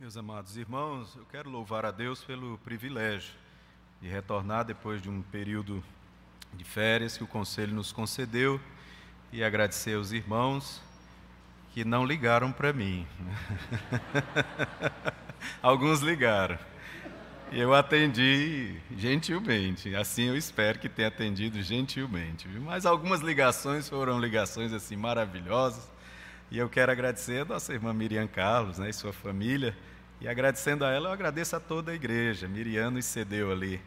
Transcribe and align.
Meus 0.00 0.16
amados 0.16 0.56
irmãos, 0.56 1.16
eu 1.16 1.24
quero 1.24 1.50
louvar 1.50 1.84
a 1.84 1.90
Deus 1.90 2.22
pelo 2.22 2.56
privilégio 2.58 3.32
de 4.00 4.06
retornar 4.06 4.64
depois 4.64 5.02
de 5.02 5.10
um 5.10 5.22
período 5.22 5.82
de 6.54 6.62
férias 6.62 7.16
que 7.16 7.24
o 7.24 7.26
Conselho 7.26 7.74
nos 7.74 7.90
concedeu 7.90 8.60
e 9.32 9.42
agradecer 9.42 9.96
aos 9.96 10.12
irmãos 10.12 10.80
que 11.72 11.84
não 11.84 12.06
ligaram 12.06 12.52
para 12.52 12.72
mim. 12.72 13.04
Alguns 15.60 15.98
ligaram. 15.98 16.56
E 17.50 17.58
eu 17.58 17.74
atendi 17.74 18.80
gentilmente, 18.96 19.96
assim 19.96 20.28
eu 20.28 20.36
espero 20.36 20.78
que 20.78 20.88
tenha 20.88 21.08
atendido 21.08 21.60
gentilmente. 21.60 22.46
Mas 22.46 22.86
algumas 22.86 23.20
ligações 23.20 23.88
foram 23.88 24.20
ligações 24.20 24.72
assim 24.72 24.94
maravilhosas. 24.94 25.90
E 26.52 26.56
eu 26.56 26.68
quero 26.68 26.92
agradecer 26.92 27.42
a 27.42 27.44
nossa 27.44 27.74
irmã 27.74 27.92
Miriam 27.92 28.28
Carlos 28.28 28.78
né, 28.78 28.90
e 28.90 28.92
sua 28.92 29.12
família. 29.12 29.76
E 30.20 30.26
agradecendo 30.26 30.84
a 30.84 30.90
ela, 30.90 31.10
eu 31.10 31.12
agradeço 31.12 31.54
a 31.54 31.60
toda 31.60 31.92
a 31.92 31.94
igreja. 31.94 32.48
Miriam 32.48 32.90
nos 32.90 33.04
cedeu 33.04 33.52
ali 33.52 33.80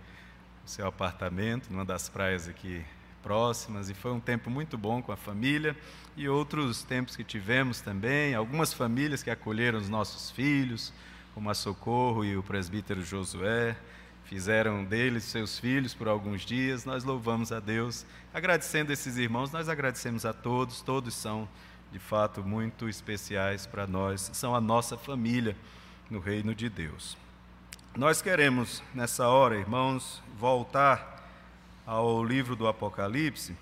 o 0.65 0.69
seu 0.69 0.87
apartamento, 0.87 1.69
numa 1.69 1.83
das 1.83 2.07
praias 2.07 2.47
aqui 2.47 2.85
próximas, 3.21 3.89
e 3.89 3.93
foi 3.93 4.11
um 4.11 4.19
tempo 4.19 4.49
muito 4.49 4.77
bom 4.77 5.01
com 5.01 5.11
a 5.11 5.17
família. 5.17 5.75
E 6.15 6.29
outros 6.29 6.83
tempos 6.83 7.17
que 7.17 7.23
tivemos 7.25 7.81
também, 7.81 8.33
algumas 8.33 8.71
famílias 8.71 9.21
que 9.21 9.29
acolheram 9.29 9.77
os 9.77 9.89
nossos 9.89 10.31
filhos, 10.31 10.93
como 11.33 11.49
a 11.49 11.53
Socorro 11.53 12.23
e 12.23 12.37
o 12.37 12.43
presbítero 12.43 13.03
Josué, 13.03 13.75
fizeram 14.23 14.85
deles 14.85 15.25
seus 15.25 15.59
filhos 15.59 15.93
por 15.93 16.07
alguns 16.07 16.43
dias. 16.43 16.85
Nós 16.85 17.03
louvamos 17.03 17.51
a 17.51 17.59
Deus. 17.59 18.05
Agradecendo 18.33 18.93
esses 18.93 19.17
irmãos, 19.17 19.51
nós 19.51 19.67
agradecemos 19.67 20.25
a 20.25 20.31
todos, 20.31 20.81
todos 20.81 21.13
são 21.13 21.45
de 21.91 21.99
fato 21.99 22.41
muito 22.41 22.87
especiais 22.87 23.65
para 23.65 23.85
nós, 23.85 24.31
são 24.31 24.55
a 24.55 24.61
nossa 24.61 24.97
família 24.97 25.57
no 26.11 26.19
reino 26.19 26.53
de 26.53 26.67
Deus. 26.67 27.17
Nós 27.95 28.21
queremos, 28.21 28.83
nessa 28.93 29.29
hora, 29.29 29.55
irmãos, 29.57 30.21
voltar 30.37 31.25
ao 31.87 32.21
livro 32.21 32.53
do 32.53 32.67
Apocalipse, 32.67 33.55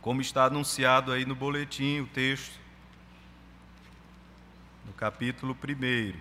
como 0.00 0.20
está 0.20 0.46
anunciado 0.46 1.12
aí 1.12 1.24
no 1.24 1.36
boletim, 1.36 2.00
o 2.00 2.08
texto, 2.08 2.58
no 4.84 4.92
capítulo 4.94 5.56
1. 5.56 6.12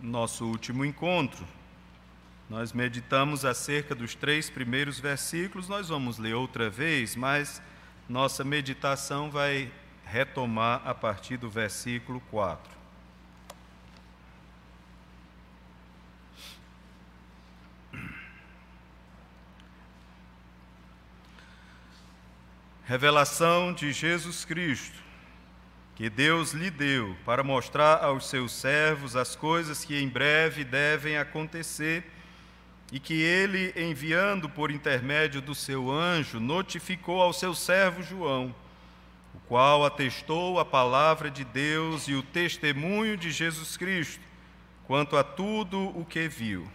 Nosso 0.00 0.46
último 0.46 0.84
encontro, 0.84 1.44
nós 2.48 2.72
meditamos 2.72 3.44
acerca 3.44 3.96
dos 3.96 4.14
três 4.14 4.48
primeiros 4.48 5.00
versículos, 5.00 5.68
nós 5.68 5.88
vamos 5.88 6.18
ler 6.18 6.34
outra 6.34 6.70
vez, 6.70 7.16
mas 7.16 7.60
nossa 8.08 8.44
meditação 8.44 9.28
vai 9.28 9.72
retomar 10.06 10.82
a 10.84 10.94
partir 10.94 11.36
do 11.36 11.48
versículo 11.50 12.20
4. 12.30 12.74
Revelação 22.86 23.72
de 23.72 23.92
Jesus 23.92 24.44
Cristo, 24.44 25.02
que 25.96 26.10
Deus 26.10 26.52
lhe 26.52 26.70
deu 26.70 27.16
para 27.24 27.42
mostrar 27.42 28.04
aos 28.04 28.28
seus 28.28 28.52
servos 28.52 29.16
as 29.16 29.34
coisas 29.34 29.84
que 29.84 29.98
em 29.98 30.06
breve 30.06 30.64
devem 30.64 31.16
acontecer 31.16 32.04
e 32.92 33.00
que 33.00 33.14
ele, 33.14 33.72
enviando 33.74 34.50
por 34.50 34.70
intermédio 34.70 35.40
do 35.40 35.54
seu 35.54 35.90
anjo, 35.90 36.38
notificou 36.38 37.22
ao 37.22 37.32
seu 37.32 37.54
servo 37.54 38.02
João, 38.02 38.54
o 39.34 39.38
qual 39.48 39.84
atestou 39.84 40.58
a 40.60 40.64
palavra 40.64 41.30
de 41.30 41.44
Deus 41.44 42.08
e 42.08 42.14
o 42.14 42.22
testemunho 42.22 43.16
de 43.16 43.30
Jesus 43.30 43.76
Cristo, 43.76 44.22
quanto 44.86 45.16
a 45.16 45.24
tudo 45.24 45.88
o 45.98 46.04
que 46.04 46.28
viu. 46.28 46.68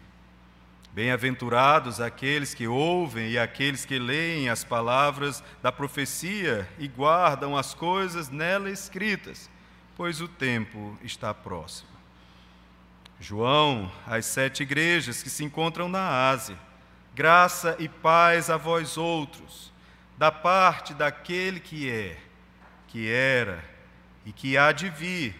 Bem-aventurados 0.91 2.01
aqueles 2.01 2.53
que 2.53 2.67
ouvem 2.67 3.29
e 3.29 3.39
aqueles 3.39 3.85
que 3.85 4.00
leem 4.00 4.50
as 4.50 4.63
palavras 4.63 5.44
da 5.61 5.72
profecia 5.72 6.67
e 6.78 6.88
guardam 6.88 7.56
as 7.56 7.73
coisas 7.73 8.29
nela 8.29 8.69
escritas, 8.69 9.50
pois 9.95 10.19
o 10.19 10.28
tempo 10.28 10.97
está 11.03 11.34
próximo. 11.34 11.89
João, 13.19 13.91
às 14.07 14.25
sete 14.25 14.63
igrejas 14.63 15.22
que 15.22 15.29
se 15.29 15.44
encontram 15.44 15.88
na 15.88 16.29
Ásia, 16.29 16.57
graça 17.13 17.75
e 17.78 17.88
paz 17.88 18.50
a 18.50 18.57
vós 18.57 18.97
outros, 18.97 19.72
da 20.17 20.31
parte 20.31 20.94
daquele 20.94 21.59
que 21.59 21.89
é, 21.89 22.17
que 22.89 23.09
era 23.09 23.63
e 24.25 24.31
que 24.31 24.57
há 24.57 24.72
de 24.72 24.89
vir, 24.89 25.35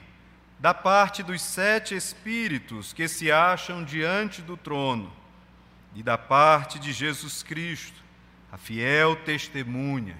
da 0.59 0.73
parte 0.73 1.21
dos 1.23 1.41
sete 1.41 1.95
espíritos 1.95 2.93
que 2.93 3.07
se 3.07 3.31
acham 3.31 3.83
diante 3.83 4.41
do 4.41 4.55
trono, 4.55 5.11
e 5.95 6.03
da 6.03 6.17
parte 6.17 6.77
de 6.77 6.93
Jesus 6.93 7.41
Cristo, 7.43 8.03
a 8.51 8.57
fiel 8.57 9.15
testemunha, 9.15 10.17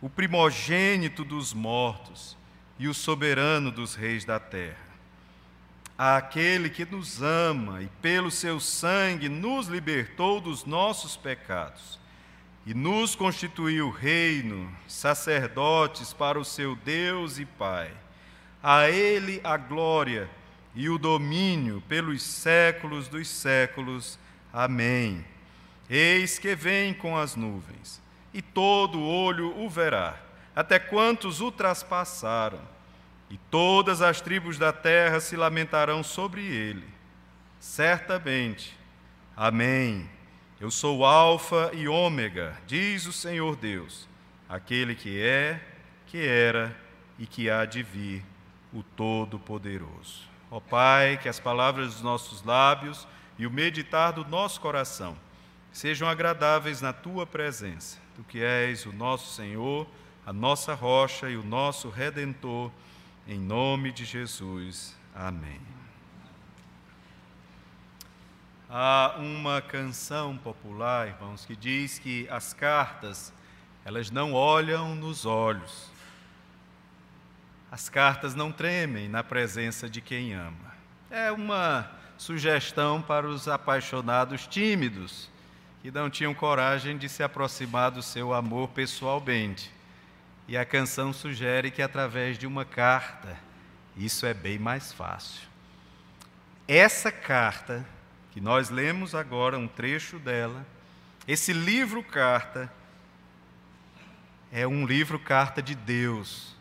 o 0.00 0.08
primogênito 0.08 1.24
dos 1.24 1.54
mortos 1.54 2.36
e 2.78 2.86
o 2.86 2.94
soberano 2.94 3.70
dos 3.70 3.94
reis 3.94 4.24
da 4.24 4.38
terra. 4.38 4.86
Àquele 5.96 6.68
que 6.68 6.84
nos 6.84 7.22
ama 7.22 7.82
e 7.82 7.86
pelo 8.02 8.30
seu 8.30 8.60
sangue 8.60 9.28
nos 9.28 9.66
libertou 9.66 10.40
dos 10.40 10.66
nossos 10.66 11.16
pecados 11.16 11.98
e 12.66 12.74
nos 12.74 13.14
constituiu 13.14 13.88
reino, 13.90 14.70
sacerdotes 14.88 16.12
para 16.12 16.38
o 16.38 16.44
seu 16.44 16.74
Deus 16.74 17.38
e 17.38 17.46
Pai. 17.46 17.90
A 18.60 18.90
ele 18.90 19.40
a 19.44 19.56
glória 19.56 20.28
e 20.74 20.90
o 20.90 20.98
domínio 20.98 21.80
pelos 21.88 22.22
séculos 22.22 23.06
dos 23.06 23.28
séculos. 23.28 24.18
Amém. 24.52 25.24
Eis 25.88 26.38
que 26.38 26.56
vem 26.56 26.92
com 26.92 27.16
as 27.16 27.36
nuvens, 27.36 28.02
e 28.34 28.42
todo 28.42 29.00
olho 29.00 29.56
o 29.56 29.70
verá, 29.70 30.20
até 30.54 30.78
quantos 30.80 31.40
o 31.40 31.52
traspassaram 31.52 32.76
e 33.30 33.38
todas 33.50 34.02
as 34.02 34.20
tribos 34.20 34.58
da 34.58 34.72
terra 34.72 35.20
se 35.20 35.36
lamentarão 35.36 36.02
sobre 36.02 36.42
ele. 36.42 36.86
Certamente. 37.58 38.76
Amém. 39.36 40.08
Eu 40.58 40.70
sou 40.70 41.04
Alfa 41.04 41.70
e 41.74 41.86
Ômega, 41.86 42.56
diz 42.66 43.04
o 43.04 43.12
Senhor 43.12 43.56
Deus, 43.56 44.08
aquele 44.48 44.94
que 44.94 45.20
é, 45.20 45.60
que 46.06 46.26
era 46.26 46.74
e 47.18 47.26
que 47.26 47.50
há 47.50 47.66
de 47.66 47.82
vir, 47.82 48.24
o 48.72 48.82
Todo-Poderoso. 48.82 50.22
Ó 50.50 50.58
Pai, 50.58 51.18
que 51.18 51.28
as 51.28 51.38
palavras 51.38 51.92
dos 51.92 52.02
nossos 52.02 52.42
lábios 52.42 53.06
e 53.38 53.46
o 53.46 53.50
meditar 53.50 54.12
do 54.12 54.24
nosso 54.24 54.58
coração 54.60 55.14
sejam 55.70 56.08
agradáveis 56.08 56.80
na 56.80 56.92
tua 56.92 57.26
presença, 57.26 57.98
tu 58.14 58.24
que 58.24 58.42
és 58.42 58.86
o 58.86 58.92
nosso 58.92 59.34
Senhor, 59.34 59.86
a 60.24 60.32
nossa 60.32 60.72
rocha 60.72 61.28
e 61.28 61.36
o 61.36 61.44
nosso 61.44 61.90
redentor 61.90 62.70
em 63.28 63.38
nome 63.38 63.92
de 63.92 64.06
Jesus. 64.06 64.96
Amém. 65.14 65.75
Há 68.68 69.14
uma 69.18 69.62
canção 69.62 70.36
popular, 70.36 71.06
irmãos, 71.06 71.44
que 71.44 71.54
diz 71.54 72.00
que 72.00 72.26
as 72.28 72.52
cartas, 72.52 73.32
elas 73.84 74.10
não 74.10 74.32
olham 74.32 74.94
nos 74.96 75.24
olhos. 75.24 75.88
As 77.70 77.88
cartas 77.88 78.34
não 78.34 78.50
tremem 78.50 79.08
na 79.08 79.22
presença 79.22 79.88
de 79.88 80.00
quem 80.00 80.34
ama. 80.34 80.74
É 81.08 81.30
uma 81.30 81.88
sugestão 82.18 83.00
para 83.00 83.28
os 83.28 83.46
apaixonados 83.46 84.48
tímidos, 84.48 85.30
que 85.80 85.90
não 85.92 86.10
tinham 86.10 86.34
coragem 86.34 86.98
de 86.98 87.08
se 87.08 87.22
aproximar 87.22 87.92
do 87.92 88.02
seu 88.02 88.34
amor 88.34 88.68
pessoalmente. 88.70 89.70
E 90.48 90.56
a 90.56 90.64
canção 90.64 91.12
sugere 91.12 91.70
que 91.70 91.82
através 91.82 92.36
de 92.36 92.48
uma 92.48 92.64
carta, 92.64 93.36
isso 93.96 94.26
é 94.26 94.34
bem 94.34 94.58
mais 94.58 94.92
fácil. 94.92 95.42
Essa 96.66 97.12
carta, 97.12 97.86
que 98.36 98.40
nós 98.42 98.68
lemos 98.68 99.14
agora 99.14 99.56
um 99.56 99.66
trecho 99.66 100.18
dela, 100.18 100.66
esse 101.26 101.54
livro 101.54 102.02
carta, 102.02 102.70
é 104.52 104.66
um 104.66 104.84
livro 104.84 105.18
carta 105.18 105.62
de 105.62 105.74
Deus, 105.74 106.54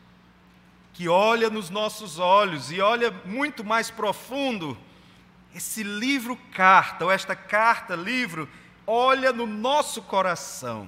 que 0.94 1.10
olha 1.10 1.50
nos 1.50 1.70
nossos 1.70 2.18
olhos 2.18 2.72
e 2.72 2.80
olha 2.80 3.12
muito 3.26 3.62
mais 3.62 3.92
profundo. 3.92 4.78
Esse 5.54 5.84
livro 5.84 6.38
carta, 6.54 7.04
ou 7.04 7.12
esta 7.12 7.36
carta 7.36 7.94
livro, 7.94 8.48
olha 8.88 9.34
no 9.34 9.46
nosso 9.46 10.02
coração 10.02 10.88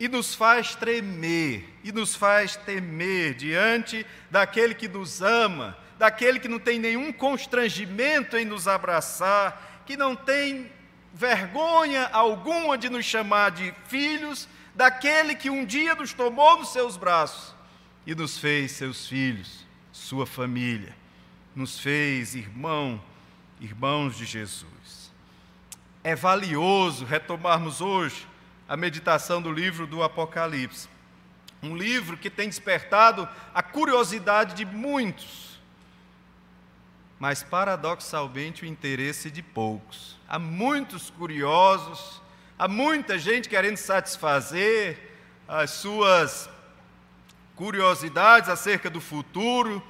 e 0.00 0.08
nos 0.08 0.34
faz 0.34 0.74
tremer, 0.74 1.78
e 1.84 1.92
nos 1.92 2.16
faz 2.16 2.56
temer 2.56 3.34
diante 3.34 4.04
daquele 4.32 4.74
que 4.74 4.88
nos 4.88 5.22
ama, 5.22 5.78
daquele 5.96 6.40
que 6.40 6.48
não 6.48 6.58
tem 6.58 6.76
nenhum 6.76 7.12
constrangimento 7.12 8.36
em 8.36 8.44
nos 8.44 8.66
abraçar, 8.66 9.75
que 9.86 9.96
não 9.96 10.14
tem 10.16 10.70
vergonha 11.14 12.08
alguma 12.12 12.76
de 12.76 12.90
nos 12.90 13.04
chamar 13.04 13.50
de 13.52 13.72
filhos, 13.86 14.48
daquele 14.74 15.34
que 15.34 15.48
um 15.48 15.64
dia 15.64 15.94
nos 15.94 16.12
tomou 16.12 16.58
nos 16.58 16.72
seus 16.72 16.96
braços 16.96 17.54
e 18.06 18.14
nos 18.14 18.38
fez 18.38 18.72
seus 18.72 19.08
filhos, 19.08 19.66
sua 19.90 20.26
família. 20.26 20.94
nos 21.54 21.80
fez 21.80 22.34
irmão, 22.34 23.02
irmãos 23.58 24.14
de 24.14 24.26
Jesus. 24.26 25.10
É 26.04 26.14
valioso 26.14 27.06
retomarmos 27.06 27.80
hoje 27.80 28.28
a 28.68 28.76
meditação 28.76 29.40
do 29.40 29.50
livro 29.50 29.86
do 29.86 30.02
Apocalipse. 30.02 30.86
Um 31.62 31.74
livro 31.74 32.18
que 32.18 32.28
tem 32.28 32.46
despertado 32.48 33.26
a 33.54 33.62
curiosidade 33.62 34.54
de 34.54 34.66
muitos, 34.66 35.55
mas 37.18 37.42
paradoxalmente 37.42 38.64
o 38.64 38.66
interesse 38.66 39.30
de 39.30 39.42
poucos. 39.42 40.18
Há 40.28 40.38
muitos 40.38 41.10
curiosos, 41.10 42.20
há 42.58 42.68
muita 42.68 43.18
gente 43.18 43.48
querendo 43.48 43.76
satisfazer 43.76 45.10
as 45.48 45.70
suas 45.70 46.48
curiosidades 47.54 48.50
acerca 48.50 48.90
do 48.90 49.00
futuro, 49.00 49.82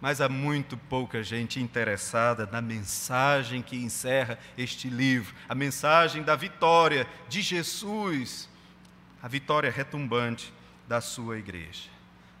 mas 0.00 0.20
há 0.20 0.28
muito 0.28 0.76
pouca 0.76 1.22
gente 1.22 1.58
interessada 1.58 2.46
na 2.52 2.60
mensagem 2.60 3.62
que 3.62 3.76
encerra 3.76 4.38
este 4.56 4.88
livro, 4.88 5.34
a 5.48 5.54
mensagem 5.54 6.22
da 6.22 6.36
vitória 6.36 7.08
de 7.28 7.42
Jesus, 7.42 8.48
a 9.22 9.26
vitória 9.26 9.70
retumbante 9.70 10.52
da 10.86 11.00
sua 11.00 11.38
igreja. 11.38 11.90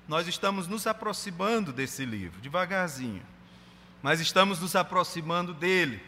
Nós 0.06 0.28
estamos 0.28 0.68
nos 0.68 0.86
aproximando 0.86 1.72
desse 1.72 2.04
livro, 2.04 2.40
devagarzinho, 2.40 3.22
mas 4.06 4.20
estamos 4.20 4.60
nos 4.60 4.76
aproximando 4.76 5.52
dele. 5.52 6.00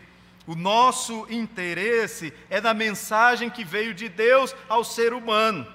O 0.47 0.55
nosso 0.55 1.27
interesse 1.29 2.33
é 2.49 2.61
da 2.61 2.73
mensagem 2.73 3.51
que 3.51 3.65
veio 3.65 3.93
de 3.93 4.09
Deus 4.09 4.55
ao 4.69 4.85
ser 4.85 5.13
humano. 5.13 5.67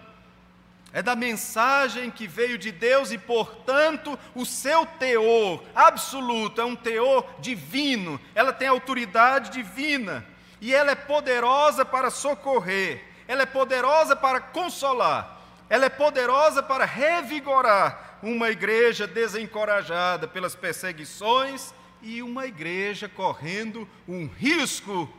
É 0.94 1.02
da 1.02 1.18
mensagem 1.18 2.10
que 2.10 2.26
veio 2.26 2.58
de 2.58 2.72
Deus 2.72 3.12
e, 3.12 3.18
portanto, 3.18 4.18
o 4.34 4.46
seu 4.46 4.86
teor 4.86 5.66
absoluto 5.76 6.62
é 6.62 6.64
um 6.64 6.78
teor 6.78 7.30
divino, 7.40 8.18
ela 8.34 8.54
tem 8.54 8.70
autoridade 8.70 9.50
divina 9.50 10.26
e 10.62 10.74
ela 10.74 10.92
é 10.92 10.96
poderosa 10.96 11.84
para 11.84 12.10
socorrer, 12.10 13.04
ela 13.28 13.42
é 13.42 13.46
poderosa 13.46 14.16
para 14.16 14.40
consolar, 14.40 15.42
ela 15.70 15.88
é 15.88 15.90
poderosa 15.90 16.64
para 16.64 16.86
revigorar 16.86 18.20
uma 18.24 18.50
igreja 18.50 19.06
desencorajada 19.06 20.26
pelas 20.26 20.56
perseguições 20.56 21.74
e 22.04 22.22
uma 22.22 22.46
igreja 22.46 23.08
correndo 23.08 23.90
um 24.08 24.28
risco 24.28 25.12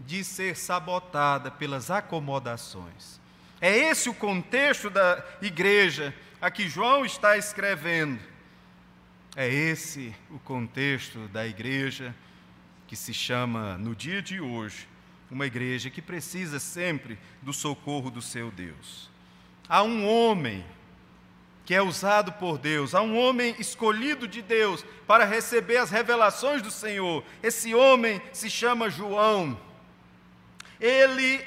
de 0.00 0.24
ser 0.24 0.56
sabotada 0.56 1.50
pelas 1.50 1.90
acomodações. 1.90 3.20
É 3.60 3.76
esse 3.76 4.08
o 4.08 4.14
contexto 4.14 4.90
da 4.90 5.24
igreja 5.40 6.14
a 6.40 6.50
que 6.50 6.68
João 6.68 7.04
está 7.04 7.36
escrevendo. 7.36 8.20
É 9.36 9.48
esse 9.48 10.14
o 10.30 10.38
contexto 10.40 11.28
da 11.28 11.46
igreja 11.46 12.14
que 12.86 12.96
se 12.96 13.14
chama, 13.14 13.76
no 13.78 13.94
dia 13.94 14.20
de 14.20 14.40
hoje, 14.40 14.88
uma 15.30 15.46
igreja 15.46 15.90
que 15.90 16.00
precisa 16.00 16.58
sempre 16.58 17.18
do 17.42 17.52
socorro 17.52 18.10
do 18.10 18.22
seu 18.22 18.50
Deus. 18.50 19.10
Há 19.68 19.82
um 19.82 20.06
homem 20.06 20.64
que 21.68 21.74
é 21.74 21.82
usado 21.82 22.32
por 22.32 22.56
Deus, 22.56 22.94
há 22.94 23.02
um 23.02 23.18
homem 23.18 23.54
escolhido 23.58 24.26
de 24.26 24.40
Deus 24.40 24.82
para 25.06 25.26
receber 25.26 25.76
as 25.76 25.90
revelações 25.90 26.62
do 26.62 26.70
Senhor. 26.70 27.22
Esse 27.42 27.74
homem 27.74 28.22
se 28.32 28.48
chama 28.48 28.88
João. 28.88 29.60
Ele 30.80 31.46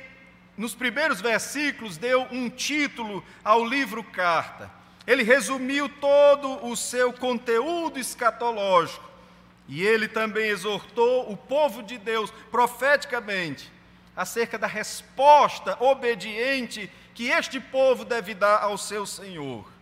nos 0.56 0.76
primeiros 0.76 1.20
versículos, 1.20 1.98
deu 1.98 2.28
um 2.32 2.52
título 2.52 3.26
ao 3.44 3.66
livro 3.66 4.04
Carta. 4.04 4.70
Ele 5.08 5.24
resumiu 5.24 5.90
todo 5.90 6.68
o 6.68 6.76
seu 6.76 7.12
conteúdo 7.12 7.98
escatológico. 7.98 9.10
E 9.68 9.82
ele 9.82 10.08
também 10.08 10.50
exortou 10.50 11.32
o 11.32 11.36
povo 11.36 11.82
de 11.82 11.98
Deus 11.98 12.30
profeticamente 12.52 13.72
acerca 14.16 14.60
da 14.60 14.68
resposta 14.68 15.84
obediente 15.84 16.92
que 17.16 17.30
este 17.30 17.60
povo 17.60 18.06
deve 18.06 18.36
dar 18.36 18.62
ao 18.62 18.78
seu 18.78 19.08
Senhor. 19.08 19.81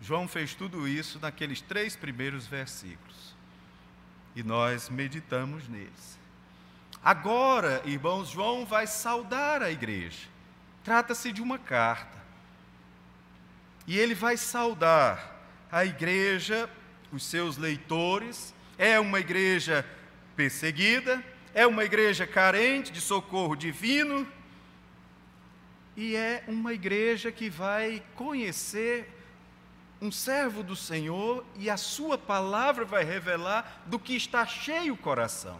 João 0.00 0.28
fez 0.28 0.54
tudo 0.54 0.86
isso 0.86 1.18
naqueles 1.20 1.60
três 1.60 1.96
primeiros 1.96 2.46
versículos. 2.46 3.34
E 4.34 4.42
nós 4.42 4.88
meditamos 4.88 5.68
neles. 5.68 6.18
Agora, 7.02 7.82
irmãos, 7.84 8.28
João 8.28 8.64
vai 8.64 8.86
saudar 8.86 9.62
a 9.62 9.70
igreja. 9.70 10.28
Trata-se 10.84 11.32
de 11.32 11.42
uma 11.42 11.58
carta. 11.58 12.18
E 13.86 13.98
ele 13.98 14.14
vai 14.14 14.36
saudar 14.36 15.36
a 15.70 15.84
igreja, 15.84 16.68
os 17.12 17.24
seus 17.24 17.56
leitores. 17.56 18.54
É 18.76 19.00
uma 19.00 19.18
igreja 19.18 19.84
perseguida, 20.36 21.24
é 21.52 21.66
uma 21.66 21.84
igreja 21.84 22.26
carente 22.26 22.92
de 22.92 23.00
socorro 23.00 23.56
divino. 23.56 24.26
E 25.96 26.14
é 26.14 26.44
uma 26.46 26.72
igreja 26.72 27.32
que 27.32 27.50
vai 27.50 28.02
conhecer 28.14 29.17
um 30.00 30.12
servo 30.12 30.62
do 30.62 30.76
Senhor 30.76 31.44
e 31.56 31.68
a 31.68 31.76
sua 31.76 32.16
palavra 32.16 32.84
vai 32.84 33.04
revelar 33.04 33.82
do 33.86 33.98
que 33.98 34.14
está 34.14 34.46
cheio 34.46 34.94
o 34.94 34.96
coração. 34.96 35.58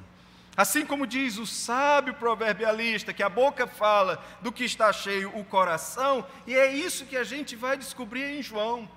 Assim 0.57 0.85
como 0.85 1.07
diz 1.07 1.39
o 1.39 1.47
sábio 1.47 2.15
proverbialista, 2.15 3.13
que 3.13 3.23
a 3.23 3.29
boca 3.29 3.67
fala 3.67 4.23
do 4.41 4.51
que 4.51 4.65
está 4.65 4.93
cheio 4.93 5.31
o 5.39 5.45
coração, 5.45 6.27
e 6.47 6.55
é 6.55 6.73
isso 6.73 7.07
que 7.07 7.17
a 7.17 7.23
gente 7.23 7.55
vai 7.55 7.77
descobrir 7.77 8.25
em 8.37 8.43
João. 8.43 8.89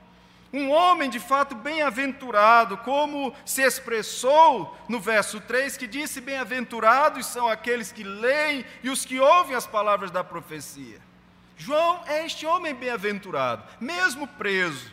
Um 0.53 0.69
homem 0.69 1.09
de 1.09 1.19
fato 1.19 1.55
bem-aventurado, 1.55 2.77
como 2.77 3.33
se 3.45 3.61
expressou 3.61 4.75
no 4.89 4.99
verso 4.99 5.39
3, 5.39 5.77
que 5.77 5.87
disse: 5.87 6.19
Bem-aventurados 6.19 7.27
são 7.27 7.47
aqueles 7.47 7.91
que 7.91 8.03
leem 8.03 8.65
e 8.83 8.89
os 8.89 9.05
que 9.05 9.19
ouvem 9.19 9.55
as 9.55 9.67
palavras 9.67 10.11
da 10.11 10.23
profecia. 10.23 10.99
João 11.55 12.01
é 12.07 12.25
este 12.25 12.45
homem 12.45 12.73
bem-aventurado, 12.73 13.63
mesmo 13.79 14.27
preso, 14.27 14.91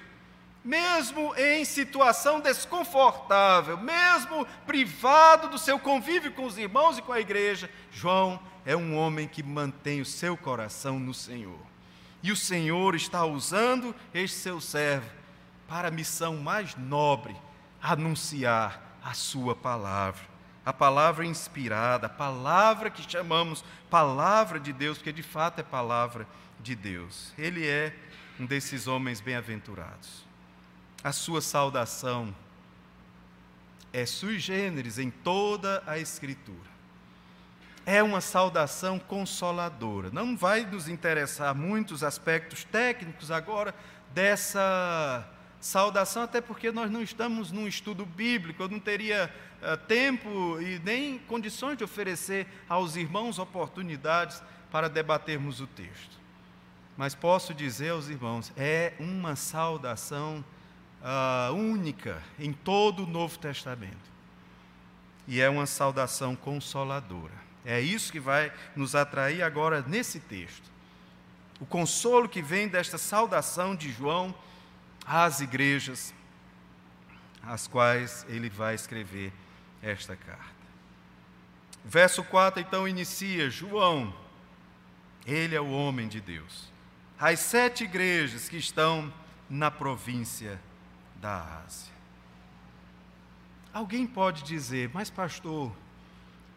mesmo 0.69 1.35
em 1.35 1.65
situação 1.65 2.41
desconfortável, 2.41 3.79
mesmo 3.79 4.47
privado 4.67 5.49
do 5.49 5.57
seu 5.57 5.79
convívio 5.79 6.31
com 6.33 6.45
os 6.45 6.59
irmãos 6.59 6.99
e 6.99 7.03
com 7.03 7.11
a 7.11 7.21
igreja, 7.21 7.71
João 7.91 8.39
é 8.67 8.77
um 8.77 8.95
homem 8.95 9.27
que 9.27 9.43
mantém 9.43 10.03
o 10.03 10.05
seu 10.05 10.37
coração 10.37 11.01
no 11.01 11.15
Senhor. 11.15 11.59
E 12.23 12.31
o 12.31 12.37
Senhor 12.37 12.95
está 12.95 13.25
usando 13.25 13.95
este 14.13 14.37
seu 14.37 14.61
servo 14.61 15.09
para 15.67 15.89
a 15.89 15.91
missão 15.91 16.37
mais 16.37 16.77
nobre, 16.77 17.35
anunciar 17.81 18.99
a 19.03 19.15
sua 19.15 19.57
palavra. 19.57 20.21
A 20.67 20.73
palavra 20.73 21.25
inspirada, 21.25 22.09
a 22.09 22.11
palavra 22.11 22.91
que 22.91 23.11
chamamos 23.11 23.65
palavra 23.89 24.61
de 24.61 24.75
Deus, 24.75 24.99
porque 24.99 25.15
de 25.15 25.23
fato 25.23 25.61
é 25.61 25.63
palavra 25.63 26.29
de 26.61 26.75
Deus. 26.75 27.33
Ele 27.39 27.67
é 27.67 27.97
um 28.39 28.45
desses 28.45 28.87
homens 28.87 29.19
bem-aventurados 29.19 30.28
a 31.03 31.13
sua 31.13 31.41
saudação 31.41 32.35
é 33.93 34.05
sui 34.05 34.39
generis 34.39 34.99
em 34.99 35.11
toda 35.11 35.83
a 35.87 35.99
Escritura. 35.99 36.69
É 37.87 38.03
uma 38.03 38.21
saudação 38.21 38.99
consoladora. 38.99 40.11
Não 40.11 40.37
vai 40.37 40.67
nos 40.67 40.89
interessar 40.89 41.55
muitos 41.55 42.05
aspectos 42.05 42.65
técnicos 42.65 43.31
agora 43.31 43.75
dessa 44.13 45.27
saudação, 45.61 46.23
até 46.23 46.41
porque 46.41 46.71
nós 46.71 46.91
não 46.91 47.03
estamos 47.03 47.51
num 47.51 47.67
estudo 47.67 48.05
bíblico, 48.05 48.63
eu 48.63 48.69
não 48.69 48.79
teria 48.79 49.33
uh, 49.63 49.77
tempo 49.87 50.61
e 50.61 50.79
nem 50.81 51.19
condições 51.21 51.77
de 51.79 51.85
oferecer 51.85 52.47
aos 52.69 52.95
irmãos 52.95 53.39
oportunidades 53.39 54.43
para 54.71 54.89
debatermos 54.89 55.61
o 55.61 55.67
texto. 55.67 56.19
Mas 56.97 57.15
posso 57.15 57.55
dizer 57.55 57.91
aos 57.91 58.09
irmãos, 58.09 58.53
é 58.57 58.93
uma 58.99 59.35
saudação 59.35 60.45
uh, 61.03 61.53
única 61.55 62.23
em 62.39 62.53
todo 62.53 63.05
o 63.05 63.07
Novo 63.07 63.39
Testamento. 63.39 64.09
E 65.27 65.41
é 65.41 65.49
uma 65.49 65.67
saudação 65.67 66.35
consoladora. 66.35 67.35
É 67.65 67.81
isso 67.81 68.11
que 68.11 68.21
vai 68.21 68.53
nos 68.75 68.95
atrair 68.95 69.43
agora 69.43 69.83
nesse 69.83 70.21
texto. 70.21 70.71
O 71.61 71.67
consolo 71.67 72.29
que 72.29 72.41
vem 72.41 72.69
desta 72.69 72.97
saudação 72.97 73.75
de 73.75 73.93
João 73.93 74.35
às 75.05 75.41
igrejas, 75.41 76.15
às 77.43 77.67
quais 77.67 78.25
ele 78.29 78.49
vai 78.49 78.75
escrever 78.75 79.33
esta 79.83 80.17
carta. 80.17 80.59
Verso 81.85 82.23
4 82.23 82.61
então 82.61 82.87
inicia: 82.87 83.51
João, 83.51 84.15
ele 85.27 85.55
é 85.55 85.61
o 85.61 85.71
homem 85.71 86.09
de 86.09 86.21
Deus. 86.21 86.73
As 87.19 87.41
sete 87.41 87.85
igrejas 87.85 88.49
que 88.49 88.57
estão 88.57 89.13
na 89.51 89.71
província 89.71 90.61
da 91.19 91.63
Ásia. 91.67 91.93
Alguém 93.73 94.07
pode 94.07 94.43
dizer, 94.43 94.91
mas 94.93 95.11
pastor, 95.11 95.73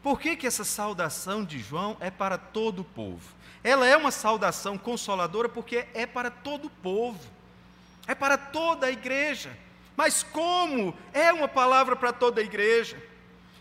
por 0.01 0.19
que, 0.19 0.35
que 0.35 0.47
essa 0.47 0.63
saudação 0.63 1.43
de 1.43 1.59
João 1.59 1.95
é 1.99 2.09
para 2.09 2.37
todo 2.37 2.79
o 2.79 2.85
povo? 2.85 3.35
Ela 3.63 3.85
é 3.85 3.95
uma 3.95 4.11
saudação 4.11 4.77
consoladora 4.77 5.47
porque 5.47 5.87
é 5.93 6.05
para 6.05 6.31
todo 6.31 6.65
o 6.65 6.69
povo, 6.69 7.19
é 8.07 8.15
para 8.15 8.37
toda 8.37 8.87
a 8.87 8.91
igreja. 8.91 9.55
Mas 9.95 10.23
como 10.23 10.97
é 11.13 11.31
uma 11.31 11.47
palavra 11.47 11.95
para 11.95 12.11
toda 12.11 12.41
a 12.41 12.43
igreja? 12.43 12.97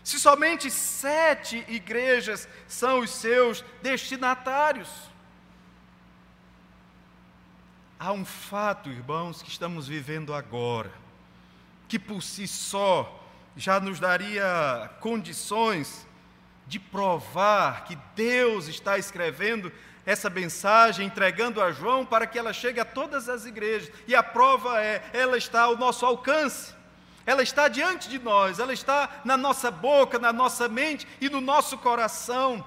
Se 0.03 0.19
somente 0.19 0.71
sete 0.71 1.63
igrejas 1.67 2.47
são 2.67 2.99
os 2.99 3.11
seus 3.11 3.63
destinatários. 3.83 5.10
Há 8.03 8.11
um 8.11 8.25
fato, 8.25 8.89
irmãos, 8.89 9.43
que 9.43 9.49
estamos 9.51 9.87
vivendo 9.87 10.33
agora, 10.33 10.91
que 11.87 11.99
por 11.99 12.23
si 12.23 12.47
só 12.47 13.23
já 13.55 13.79
nos 13.79 13.99
daria 13.99 14.89
condições 14.99 16.07
de 16.65 16.79
provar 16.79 17.83
que 17.83 17.95
Deus 18.15 18.67
está 18.67 18.97
escrevendo 18.97 19.71
essa 20.03 20.31
mensagem, 20.31 21.05
entregando 21.05 21.61
a 21.61 21.71
João 21.71 22.03
para 22.03 22.25
que 22.25 22.39
ela 22.39 22.51
chegue 22.53 22.79
a 22.79 22.85
todas 22.85 23.29
as 23.29 23.45
igrejas. 23.45 23.93
E 24.07 24.15
a 24.15 24.23
prova 24.23 24.81
é, 24.81 25.07
ela 25.13 25.37
está 25.37 25.61
ao 25.61 25.77
nosso 25.77 26.03
alcance. 26.03 26.73
Ela 27.23 27.43
está 27.43 27.67
diante 27.67 28.09
de 28.09 28.17
nós, 28.17 28.57
ela 28.57 28.73
está 28.73 29.21
na 29.23 29.37
nossa 29.37 29.69
boca, 29.69 30.17
na 30.17 30.33
nossa 30.33 30.67
mente 30.67 31.07
e 31.21 31.29
no 31.29 31.39
nosso 31.39 31.77
coração. 31.77 32.65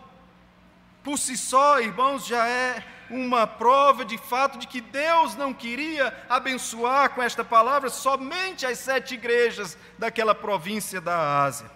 Por 1.03 1.19
si 1.19 1.37
só, 1.37 1.81
irmãos, 1.81 2.25
já 2.25 2.47
é 2.47 2.93
uma 3.11 3.46
prova 3.46 4.04
de 4.04 4.18
fato 4.18 4.58
de 4.58 4.66
que 4.66 4.80
Deus 4.80 5.37
não 5.37 5.52
queria 5.52 6.14
abençoar 6.28 7.11
com 7.11 7.23
esta 7.23 7.44
palavra 7.44 7.90
somente 7.90 8.66
as 8.66 8.78
sete 8.78 9.14
igrejas 9.14 9.76
daquela 9.99 10.34
província 10.34 11.00
da 11.00 11.42
Ásia. 11.42 11.70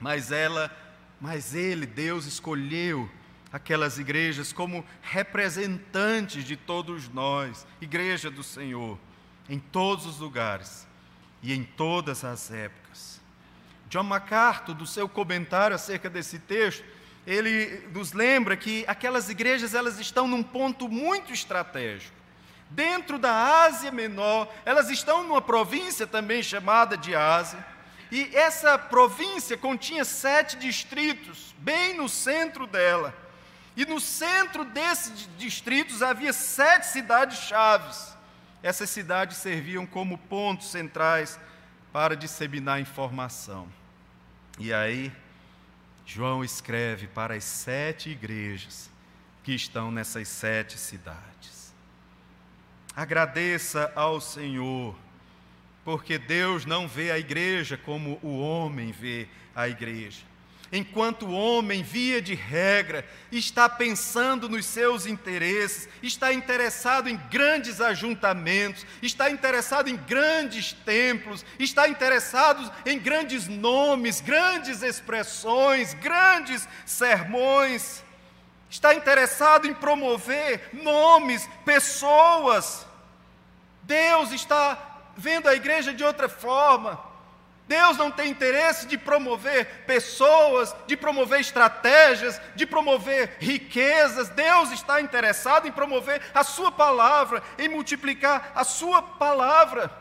Mas 0.00 0.30
ela, 0.32 0.70
mas 1.20 1.54
ele, 1.54 1.86
Deus 1.86 2.26
escolheu 2.26 3.10
aquelas 3.52 3.98
igrejas 3.98 4.52
como 4.52 4.84
representantes 5.02 6.44
de 6.44 6.56
todos 6.56 7.08
nós, 7.08 7.66
igreja 7.80 8.30
do 8.30 8.42
Senhor, 8.42 8.98
em 9.48 9.58
todos 9.58 10.06
os 10.06 10.18
lugares 10.18 10.86
e 11.42 11.52
em 11.52 11.64
todas 11.64 12.24
as 12.24 12.50
épocas. 12.50 13.20
John 13.88 14.02
MacArthur, 14.02 14.74
do 14.74 14.86
seu 14.86 15.08
comentário 15.08 15.74
acerca 15.74 16.10
desse 16.10 16.38
texto, 16.38 16.84
ele 17.28 17.86
nos 17.92 18.14
lembra 18.14 18.56
que 18.56 18.84
aquelas 18.88 19.28
igrejas 19.28 19.74
elas 19.74 19.98
estão 19.98 20.26
num 20.26 20.42
ponto 20.42 20.88
muito 20.88 21.30
estratégico. 21.30 22.16
Dentro 22.70 23.18
da 23.18 23.64
Ásia 23.64 23.90
Menor, 23.90 24.50
elas 24.64 24.88
estão 24.88 25.22
numa 25.22 25.42
província 25.42 26.06
também 26.06 26.42
chamada 26.42 26.96
de 26.96 27.14
Ásia, 27.14 27.62
e 28.10 28.34
essa 28.34 28.78
província 28.78 29.58
continha 29.58 30.06
sete 30.06 30.56
distritos, 30.56 31.54
bem 31.58 31.94
no 31.94 32.08
centro 32.08 32.66
dela. 32.66 33.14
E 33.76 33.84
no 33.84 34.00
centro 34.00 34.64
desses 34.64 35.28
distritos 35.36 36.02
havia 36.02 36.32
sete 36.32 36.86
cidades 36.86 37.40
chaves. 37.40 38.16
Essas 38.62 38.88
cidades 38.88 39.36
serviam 39.36 39.84
como 39.84 40.16
pontos 40.16 40.70
centrais 40.70 41.38
para 41.92 42.16
disseminar 42.16 42.80
informação. 42.80 43.68
E 44.58 44.72
aí, 44.72 45.12
João 46.10 46.42
escreve 46.42 47.06
para 47.06 47.34
as 47.34 47.44
sete 47.44 48.08
igrejas 48.08 48.90
que 49.44 49.52
estão 49.52 49.90
nessas 49.90 50.26
sete 50.26 50.78
cidades. 50.78 51.74
Agradeça 52.96 53.92
ao 53.94 54.18
Senhor, 54.18 54.96
porque 55.84 56.16
Deus 56.16 56.64
não 56.64 56.88
vê 56.88 57.10
a 57.10 57.18
igreja 57.18 57.76
como 57.76 58.18
o 58.22 58.40
homem 58.40 58.90
vê 58.90 59.28
a 59.54 59.68
igreja 59.68 60.22
enquanto 60.70 61.26
o 61.26 61.32
homem, 61.32 61.82
via 61.82 62.20
de 62.20 62.34
regra, 62.34 63.04
está 63.32 63.68
pensando 63.68 64.48
nos 64.48 64.66
seus 64.66 65.06
interesses, 65.06 65.88
está 66.02 66.32
interessado 66.32 67.08
em 67.08 67.16
grandes 67.30 67.80
ajuntamentos, 67.80 68.84
está 69.02 69.30
interessado 69.30 69.88
em 69.88 69.96
grandes 69.96 70.72
templos, 70.72 71.44
está 71.58 71.88
interessado 71.88 72.70
em 72.84 72.98
grandes 72.98 73.48
nomes, 73.48 74.20
grandes 74.20 74.82
expressões, 74.82 75.94
grandes 75.94 76.68
sermões, 76.84 78.04
está 78.68 78.94
interessado 78.94 79.66
em 79.66 79.74
promover 79.74 80.68
nomes, 80.72 81.48
pessoas. 81.64 82.86
Deus 83.84 84.32
está 84.32 84.98
vendo 85.16 85.48
a 85.48 85.54
igreja 85.54 85.94
de 85.94 86.04
outra 86.04 86.28
forma. 86.28 87.07
Deus 87.68 87.98
não 87.98 88.10
tem 88.10 88.30
interesse 88.30 88.86
de 88.86 88.96
promover 88.96 89.84
pessoas, 89.86 90.74
de 90.86 90.96
promover 90.96 91.40
estratégias, 91.40 92.40
de 92.56 92.64
promover 92.64 93.36
riquezas. 93.38 94.30
Deus 94.30 94.72
está 94.72 95.02
interessado 95.02 95.68
em 95.68 95.72
promover 95.72 96.22
a 96.34 96.42
Sua 96.42 96.72
palavra, 96.72 97.42
em 97.58 97.68
multiplicar 97.68 98.52
a 98.54 98.64
Sua 98.64 99.02
palavra. 99.02 99.92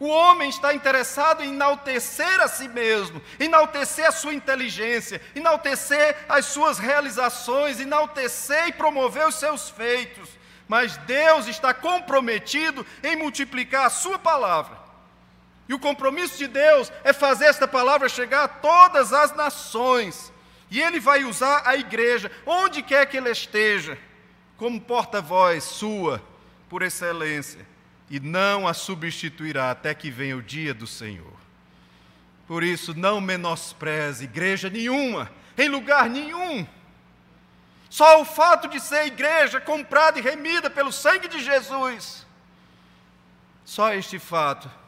O 0.00 0.08
homem 0.08 0.48
está 0.48 0.74
interessado 0.74 1.44
em 1.44 1.50
enaltecer 1.50 2.40
a 2.40 2.48
si 2.48 2.66
mesmo, 2.66 3.22
enaltecer 3.38 4.04
a 4.04 4.10
sua 4.10 4.34
inteligência, 4.34 5.22
enaltecer 5.32 6.16
as 6.28 6.46
suas 6.46 6.80
realizações, 6.80 7.78
enaltecer 7.78 8.66
e 8.66 8.72
promover 8.72 9.28
os 9.28 9.36
seus 9.36 9.70
feitos. 9.70 10.28
Mas 10.66 10.96
Deus 10.96 11.46
está 11.46 11.72
comprometido 11.72 12.84
em 13.00 13.14
multiplicar 13.14 13.86
a 13.86 13.90
Sua 13.90 14.18
palavra 14.18 14.81
e 15.68 15.74
o 15.74 15.78
compromisso 15.78 16.36
de 16.38 16.46
Deus 16.46 16.92
é 17.04 17.12
fazer 17.12 17.46
esta 17.46 17.68
palavra 17.68 18.08
chegar 18.08 18.44
a 18.44 18.48
todas 18.48 19.12
as 19.12 19.34
nações. 19.34 20.32
E 20.70 20.80
Ele 20.80 20.98
vai 20.98 21.24
usar 21.24 21.62
a 21.66 21.76
igreja, 21.76 22.30
onde 22.46 22.82
quer 22.82 23.06
que 23.06 23.16
Ele 23.16 23.30
esteja, 23.30 23.98
como 24.56 24.80
porta-voz 24.80 25.64
sua, 25.64 26.22
por 26.68 26.82
excelência, 26.82 27.66
e 28.10 28.18
não 28.18 28.66
a 28.66 28.74
substituirá 28.74 29.70
até 29.70 29.94
que 29.94 30.10
venha 30.10 30.36
o 30.36 30.42
dia 30.42 30.74
do 30.74 30.86
Senhor. 30.86 31.32
Por 32.46 32.62
isso, 32.62 32.94
não 32.94 33.20
menospreze 33.20 34.24
igreja 34.24 34.68
nenhuma, 34.68 35.30
em 35.56 35.68
lugar 35.68 36.08
nenhum. 36.08 36.66
Só 37.88 38.20
o 38.20 38.24
fato 38.24 38.68
de 38.68 38.80
ser 38.80 39.06
igreja 39.06 39.60
comprada 39.60 40.18
e 40.18 40.22
remida 40.22 40.70
pelo 40.70 40.90
sangue 40.90 41.28
de 41.28 41.42
Jesus, 41.42 42.26
só 43.64 43.92
este 43.92 44.18
fato 44.18 44.81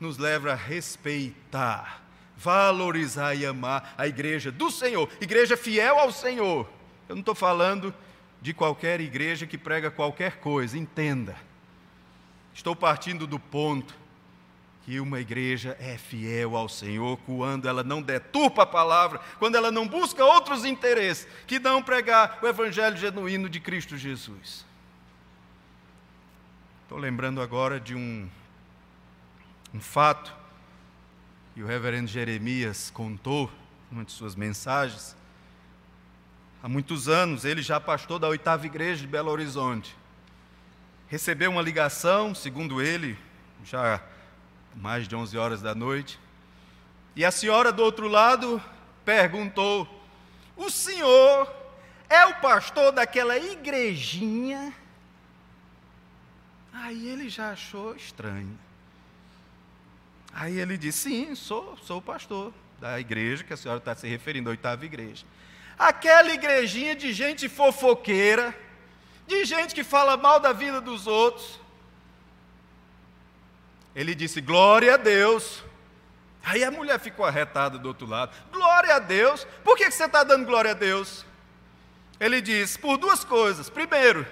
nos 0.00 0.18
leva 0.18 0.52
a 0.52 0.54
respeitar, 0.54 2.02
valorizar 2.36 3.34
e 3.34 3.44
amar 3.44 3.94
a 3.98 4.06
igreja 4.06 4.50
do 4.50 4.70
Senhor, 4.70 5.08
igreja 5.20 5.56
fiel 5.56 5.98
ao 5.98 6.12
Senhor. 6.12 6.68
Eu 7.08 7.16
não 7.16 7.20
estou 7.20 7.34
falando 7.34 7.92
de 8.40 8.54
qualquer 8.54 9.00
igreja 9.00 9.46
que 9.46 9.58
prega 9.58 9.90
qualquer 9.90 10.38
coisa, 10.38 10.78
entenda. 10.78 11.36
Estou 12.54 12.74
partindo 12.74 13.26
do 13.26 13.38
ponto 13.38 13.94
que 14.84 15.00
uma 15.00 15.20
igreja 15.20 15.76
é 15.78 15.98
fiel 15.98 16.56
ao 16.56 16.68
Senhor 16.68 17.18
quando 17.26 17.68
ela 17.68 17.82
não 17.82 18.00
deturpa 18.00 18.62
a 18.62 18.66
palavra, 18.66 19.20
quando 19.38 19.54
ela 19.54 19.70
não 19.70 19.86
busca 19.86 20.24
outros 20.24 20.64
interesses 20.64 21.28
que 21.46 21.58
não 21.58 21.82
pregar 21.82 22.38
o 22.42 22.46
evangelho 22.46 22.96
genuíno 22.96 23.48
de 23.48 23.60
Cristo 23.60 23.96
Jesus. 23.96 24.64
Estou 26.84 26.96
lembrando 26.96 27.42
agora 27.42 27.78
de 27.78 27.94
um 27.94 28.28
um 29.72 29.80
fato 29.80 30.34
que 31.54 31.62
o 31.62 31.66
reverendo 31.66 32.06
Jeremias 32.06 32.90
contou 32.90 33.50
numa 33.90 34.04
de 34.04 34.12
suas 34.12 34.34
mensagens. 34.34 35.16
Há 36.62 36.68
muitos 36.68 37.08
anos, 37.08 37.44
ele 37.44 37.62
já 37.62 37.80
pastor 37.80 38.18
da 38.18 38.28
oitava 38.28 38.66
igreja 38.66 39.02
de 39.02 39.06
Belo 39.06 39.30
Horizonte. 39.30 39.96
Recebeu 41.08 41.50
uma 41.50 41.62
ligação, 41.62 42.34
segundo 42.34 42.82
ele, 42.82 43.18
já 43.64 44.02
mais 44.74 45.08
de 45.08 45.16
11 45.16 45.36
horas 45.38 45.62
da 45.62 45.74
noite. 45.74 46.18
E 47.16 47.24
a 47.24 47.30
senhora 47.30 47.72
do 47.72 47.82
outro 47.82 48.08
lado 48.08 48.62
perguntou: 49.04 49.88
O 50.56 50.70
senhor 50.70 51.52
é 52.08 52.24
o 52.26 52.40
pastor 52.40 52.92
daquela 52.92 53.38
igrejinha? 53.38 54.72
Aí 56.72 57.08
ele 57.08 57.28
já 57.28 57.50
achou 57.50 57.96
estranho. 57.96 58.58
Aí 60.32 60.58
ele 60.58 60.76
disse: 60.76 61.10
Sim, 61.10 61.34
sou, 61.34 61.76
sou 61.78 62.00
pastor 62.00 62.52
da 62.80 62.98
igreja, 63.00 63.44
que 63.44 63.52
a 63.52 63.56
senhora 63.56 63.78
está 63.78 63.94
se 63.94 64.06
referindo, 64.06 64.48
a 64.48 64.52
oitava 64.52 64.84
igreja. 64.84 65.26
Aquela 65.78 66.32
igrejinha 66.32 66.94
de 66.94 67.12
gente 67.12 67.48
fofoqueira, 67.48 68.54
de 69.26 69.44
gente 69.44 69.74
que 69.74 69.84
fala 69.84 70.16
mal 70.16 70.40
da 70.40 70.52
vida 70.52 70.80
dos 70.80 71.06
outros. 71.06 71.60
Ele 73.94 74.14
disse: 74.14 74.40
Glória 74.40 74.94
a 74.94 74.96
Deus. 74.96 75.62
Aí 76.44 76.64
a 76.64 76.70
mulher 76.70 76.98
ficou 76.98 77.26
arretada 77.26 77.78
do 77.78 77.88
outro 77.88 78.06
lado: 78.06 78.34
Glória 78.52 78.96
a 78.96 78.98
Deus. 78.98 79.46
Por 79.64 79.76
que 79.76 79.90
você 79.90 80.04
está 80.04 80.22
dando 80.22 80.46
glória 80.46 80.70
a 80.70 80.74
Deus? 80.74 81.24
Ele 82.20 82.40
disse: 82.40 82.78
Por 82.78 82.96
duas 82.96 83.24
coisas. 83.24 83.68
Primeiro, 83.68 84.26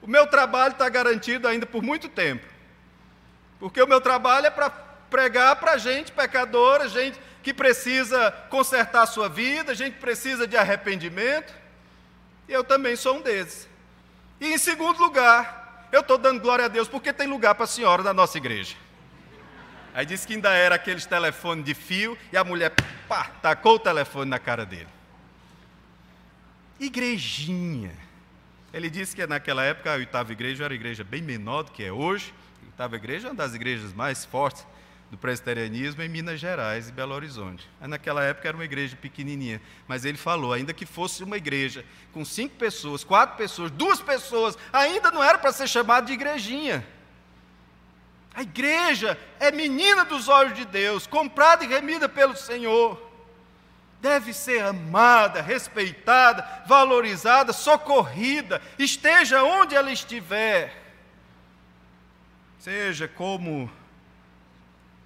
o 0.00 0.06
meu 0.06 0.26
trabalho 0.26 0.72
está 0.72 0.88
garantido 0.88 1.48
ainda 1.48 1.66
por 1.66 1.82
muito 1.82 2.08
tempo. 2.08 2.46
Porque 3.58 3.82
o 3.82 3.88
meu 3.88 4.00
trabalho 4.00 4.46
é 4.46 4.50
para 4.50 4.70
pregar 5.10 5.56
para 5.56 5.76
gente 5.76 6.12
pecadora, 6.12 6.88
gente 6.88 7.18
que 7.42 7.54
precisa 7.54 8.30
consertar 8.50 9.02
a 9.02 9.06
sua 9.06 9.28
vida, 9.28 9.74
gente 9.74 9.94
que 9.94 10.00
precisa 10.00 10.46
de 10.46 10.56
arrependimento. 10.56 11.52
Eu 12.48 12.62
também 12.64 12.96
sou 12.96 13.16
um 13.16 13.22
desses. 13.22 13.68
E 14.40 14.52
em 14.52 14.58
segundo 14.58 14.98
lugar, 14.98 15.88
eu 15.90 16.00
estou 16.00 16.18
dando 16.18 16.40
glória 16.40 16.66
a 16.66 16.68
Deus 16.68 16.88
porque 16.88 17.12
tem 17.12 17.26
lugar 17.26 17.54
para 17.54 17.64
a 17.64 17.68
senhora 17.68 18.02
na 18.02 18.12
nossa 18.12 18.38
igreja. 18.38 18.76
Aí 19.94 20.06
disse 20.06 20.26
que 20.26 20.34
ainda 20.34 20.50
era 20.50 20.74
aqueles 20.74 21.06
telefones 21.06 21.64
de 21.64 21.74
fio 21.74 22.16
e 22.32 22.36
a 22.36 22.44
mulher, 22.44 22.72
pá, 23.08 23.30
tacou 23.42 23.76
o 23.76 23.78
telefone 23.78 24.30
na 24.30 24.38
cara 24.38 24.64
dele. 24.64 24.88
Igrejinha. 26.78 27.96
Ele 28.72 28.90
disse 28.90 29.16
que 29.16 29.26
naquela 29.26 29.64
época 29.64 29.92
a 29.92 29.96
oitava 29.96 30.30
igreja 30.30 30.64
era 30.64 30.74
igreja 30.74 31.02
bem 31.02 31.22
menor 31.22 31.62
do 31.62 31.72
que 31.72 31.82
é 31.82 31.90
hoje. 31.90 32.32
A 32.62 32.66
oitava 32.66 32.96
igreja 32.96 33.28
é 33.28 33.30
uma 33.30 33.36
das 33.36 33.54
igrejas 33.54 33.92
mais 33.92 34.24
fortes 34.24 34.64
do 35.10 35.16
presbiterianismo 35.16 36.02
em 36.02 36.08
Minas 36.08 36.38
Gerais 36.38 36.88
e 36.88 36.92
Belo 36.92 37.14
Horizonte. 37.14 37.68
Aí, 37.80 37.88
naquela 37.88 38.22
época 38.22 38.48
era 38.48 38.56
uma 38.56 38.64
igreja 38.64 38.96
pequenininha, 38.96 39.60
mas 39.86 40.04
ele 40.04 40.18
falou, 40.18 40.52
ainda 40.52 40.74
que 40.74 40.84
fosse 40.84 41.24
uma 41.24 41.36
igreja 41.36 41.84
com 42.12 42.24
cinco 42.24 42.56
pessoas, 42.56 43.04
quatro 43.04 43.36
pessoas, 43.36 43.70
duas 43.70 44.00
pessoas, 44.00 44.58
ainda 44.72 45.10
não 45.10 45.24
era 45.24 45.38
para 45.38 45.52
ser 45.52 45.66
chamado 45.66 46.06
de 46.06 46.12
igrejinha. 46.12 46.86
A 48.34 48.42
igreja 48.42 49.18
é 49.40 49.50
menina 49.50 50.04
dos 50.04 50.28
olhos 50.28 50.54
de 50.54 50.64
Deus, 50.64 51.06
comprada 51.06 51.64
e 51.64 51.68
remida 51.68 52.08
pelo 52.08 52.36
Senhor. 52.36 53.02
Deve 54.00 54.32
ser 54.32 54.62
amada, 54.62 55.42
respeitada, 55.42 56.46
valorizada, 56.66 57.52
socorrida, 57.52 58.62
esteja 58.78 59.42
onde 59.42 59.74
ela 59.74 59.90
estiver. 59.90 60.84
Seja 62.60 63.08
como 63.08 63.68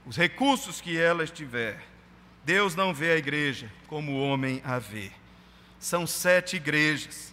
os 0.07 0.17
recursos 0.17 0.81
que 0.81 0.99
ela 0.99 1.25
estiver. 1.25 1.83
Deus 2.45 2.75
não 2.75 2.93
vê 2.93 3.13
a 3.13 3.17
igreja 3.17 3.71
como 3.87 4.13
o 4.13 4.23
homem 4.23 4.61
a 4.65 4.79
vê. 4.79 5.13
São 5.79 6.07
sete 6.07 6.57
igrejas. 6.57 7.33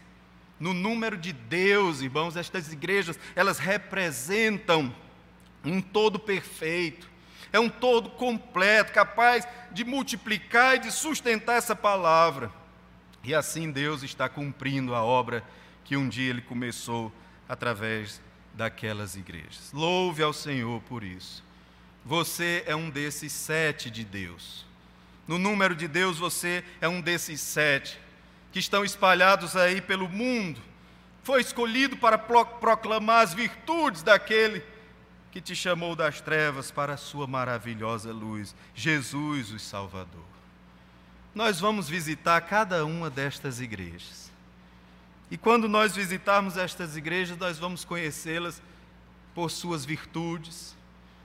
No 0.60 0.74
número 0.74 1.18
de 1.18 1.32
Deus, 1.32 2.02
irmãos, 2.02 2.36
estas 2.36 2.72
igrejas, 2.72 3.18
elas 3.36 3.60
representam 3.60 4.94
um 5.64 5.82
todo 5.82 6.20
perfeito. 6.20 7.10
É 7.52 7.60
um 7.60 7.70
todo 7.70 8.10
completo, 8.12 8.92
capaz 8.92 9.48
de 9.72 9.84
multiplicar 9.84 10.76
e 10.76 10.80
de 10.80 10.92
sustentar 10.92 11.58
essa 11.58 11.76
palavra. 11.76 12.52
E 13.24 13.34
assim 13.34 13.72
Deus 13.72 14.04
está 14.04 14.30
cumprindo 14.30 14.94
a 14.94 15.04
obra 15.04 15.44
que 15.84 15.98
um 15.98 16.08
dia 16.08 16.30
ele 16.30 16.42
começou 16.42 17.12
através 17.48 18.22
daquelas 18.54 19.16
igrejas. 19.16 19.72
Louve 19.74 20.22
ao 20.22 20.34
Senhor 20.34 20.82
por 20.82 21.04
isso. 21.04 21.44
Você 22.06 22.63
é 22.65 22.75
um 22.75 22.89
desses 22.89 23.32
sete 23.32 23.89
de 23.89 24.03
Deus. 24.03 24.65
No 25.27 25.38
número 25.38 25.75
de 25.75 25.88
Deus, 25.88 26.18
você 26.18 26.63
é 26.82 26.88
um 26.88 27.01
desses 27.01 27.39
sete 27.41 28.00
que 28.51 28.60
estão 28.60 28.84
espalhados 28.84 29.56
aí 29.56 29.79
pelo 29.79 30.10
mundo. 30.10 30.60
Foi 31.24 31.41
escolhido 31.41 31.98
para 31.98 32.18
proclamar 32.18 33.24
as 33.24 33.34
virtudes 33.34 34.01
daquele 34.01 34.63
que 35.32 35.39
te 35.39 35.56
chamou 35.56 35.96
das 35.96 36.22
trevas 36.22 36.72
para 36.72 36.94
a 36.94 36.98
sua 36.98 37.27
maravilhosa 37.27 38.12
luz, 38.12 38.56
Jesus, 38.74 39.51
o 39.51 39.60
Salvador. 39.60 40.25
Nós 41.36 41.60
vamos 41.60 41.88
visitar 41.88 42.41
cada 42.41 42.84
uma 42.84 43.10
destas 43.10 43.62
igrejas. 43.62 44.32
E 45.29 45.38
quando 45.38 45.70
nós 45.70 45.96
visitarmos 45.96 46.58
estas 46.58 46.98
igrejas, 46.98 47.38
nós 47.38 47.60
vamos 47.60 47.86
conhecê-las 47.86 48.62
por 49.36 49.51
suas 49.51 49.86
virtudes, 49.86 50.75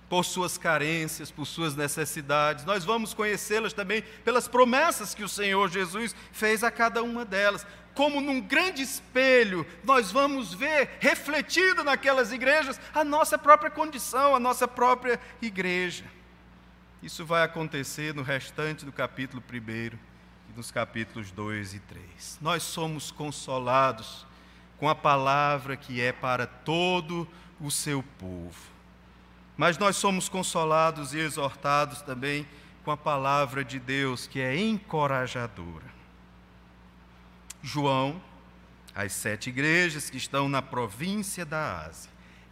por 0.09 0.25
suas 0.25 0.59
carências, 0.59 1.31
por 1.31 1.47
suas 1.47 1.75
necessidades. 1.75 2.65
Nós 2.65 2.85
vamos 2.85 3.15
conhecê-las 3.15 3.73
também 3.73 4.03
pelas 4.25 4.47
promessas 4.47 5.15
que 5.15 5.25
o 5.25 5.29
Senhor 5.29 5.71
Jesus 5.71 6.15
fez 6.33 6.63
a 6.63 6.71
cada 6.71 7.03
uma 7.03 7.25
delas. 7.25 7.67
Como 7.95 8.21
num 8.21 8.41
grande 8.41 8.83
espelho, 8.83 9.67
nós 9.85 10.11
vamos 10.11 10.53
ver 10.53 10.97
refletida 10.99 11.85
naquelas 11.85 12.33
igrejas 12.33 12.81
a 12.93 13.05
nossa 13.05 13.39
própria 13.39 13.71
condição, 13.71 14.35
a 14.35 14.41
nossa 14.41 14.67
própria 14.67 15.21
igreja. 15.41 16.05
Isso 17.03 17.25
vai 17.25 17.43
acontecer 17.43 18.15
no 18.15 18.23
restante 18.23 18.85
do 18.85 18.93
capítulo 18.93 19.43
1 19.53 19.97
e 20.51 20.57
nos 20.57 20.71
capítulos 20.71 21.31
2 21.31 21.75
e 21.75 21.79
3. 21.81 22.39
Nós 22.41 22.63
somos 22.63 23.11
consolados 23.11 24.27
com 24.79 24.89
a 24.89 24.95
palavra 24.95 25.77
que 25.77 26.01
é 26.01 26.13
para 26.13 26.47
todo 26.47 27.29
o 27.61 27.71
seu 27.71 28.03
povo. 28.19 28.74
Mas 29.57 29.79
nós 29.79 29.97
somos 29.97 30.29
consolados 30.29 31.15
e 31.15 31.19
exortados 31.19 32.03
também 32.03 32.47
com 32.85 32.91
a 32.91 32.97
palavra 32.97 33.65
de 33.65 33.79
Deus, 33.79 34.27
que 34.27 34.41
é 34.41 34.57
encorajadora. 34.57 35.95
João, 37.63 38.21
as 38.95 39.13
sete 39.13 39.49
igrejas 39.49 40.11
que 40.11 40.17
estão 40.17 40.49
na 40.49 40.61
província 40.61 41.45
da 41.45 41.87
Ásia, 41.87 42.11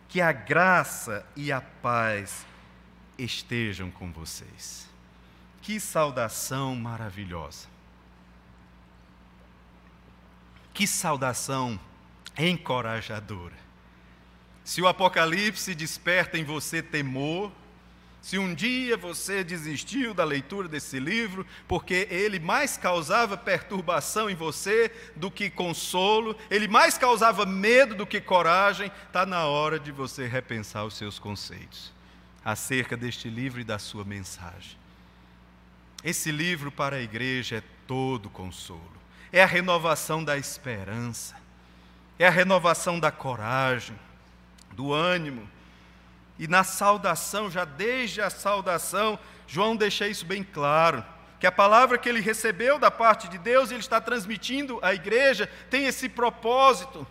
que 0.09 0.21
a 0.21 0.33
graça 0.33 1.27
e 1.37 1.53
a 1.53 1.61
paz 1.61 2.47
estejam 3.19 3.91
com 3.91 4.11
vocês. 4.13 4.89
Que 5.61 5.79
saudação 5.79 6.75
maravilhosa. 6.75 7.69
Que 10.75 10.87
saudação 10.87 11.79
encorajadora. 12.37 13.57
Se 14.65 14.81
o 14.81 14.87
Apocalipse 14.87 15.75
desperta 15.75 16.39
em 16.39 16.45
você 16.45 16.83
temor, 16.83 17.51
se 18.23 18.39
um 18.39 18.55
dia 18.55 18.97
você 18.97 19.43
desistiu 19.43 20.15
da 20.15 20.23
leitura 20.23 20.69
desse 20.69 21.01
livro, 21.01 21.45
porque 21.67 22.07
ele 22.09 22.39
mais 22.39 22.77
causava 22.77 23.37
perturbação 23.37 24.31
em 24.31 24.37
você 24.37 24.93
do 25.17 25.29
que 25.29 25.51
consolo, 25.51 26.39
ele 26.49 26.69
mais 26.69 26.97
causava 26.97 27.45
medo 27.45 27.97
do 27.97 28.07
que 28.07 28.21
coragem, 28.21 28.93
está 29.09 29.27
na 29.27 29.47
hora 29.47 29.79
de 29.79 29.91
você 29.91 30.29
repensar 30.29 30.85
os 30.85 30.97
seus 30.97 31.19
conceitos 31.19 31.93
acerca 32.45 32.97
deste 32.97 33.29
livro 33.29 33.61
e 33.61 33.65
da 33.65 33.79
sua 33.81 34.05
mensagem. 34.05 34.79
Esse 36.05 36.31
livro 36.31 36.71
para 36.71 36.97
a 36.97 37.03
igreja 37.03 37.57
é 37.57 37.63
todo 37.89 38.31
consolo, 38.31 39.03
é 39.33 39.43
a 39.43 39.47
renovação 39.47 40.23
da 40.23 40.39
esperança, 40.39 41.35
é 42.21 42.27
a 42.29 42.31
renovação 42.31 43.01
da 43.01 43.11
coragem 43.11 43.97
do 44.75 44.93
ânimo. 44.93 45.49
E 46.39 46.49
na 46.49 46.65
saudação, 46.65 47.51
já 47.51 47.65
desde 47.65 48.21
a 48.21 48.31
saudação, 48.31 49.19
João 49.47 49.77
deixa 49.77 50.09
isso 50.09 50.25
bem 50.25 50.43
claro. 50.43 51.05
Que 51.39 51.47
a 51.47 51.53
palavra 51.53 51.99
que 51.99 52.09
ele 52.09 52.21
recebeu 52.21 52.79
da 52.79 52.91
parte 52.91 53.29
de 53.29 53.39
Deus, 53.39 53.71
ele 53.71 53.81
está 53.81 54.01
transmitindo 54.01 54.79
à 54.83 54.95
igreja, 54.95 55.49
tem 55.69 55.87
esse 55.87 56.09
propósito 56.09 57.07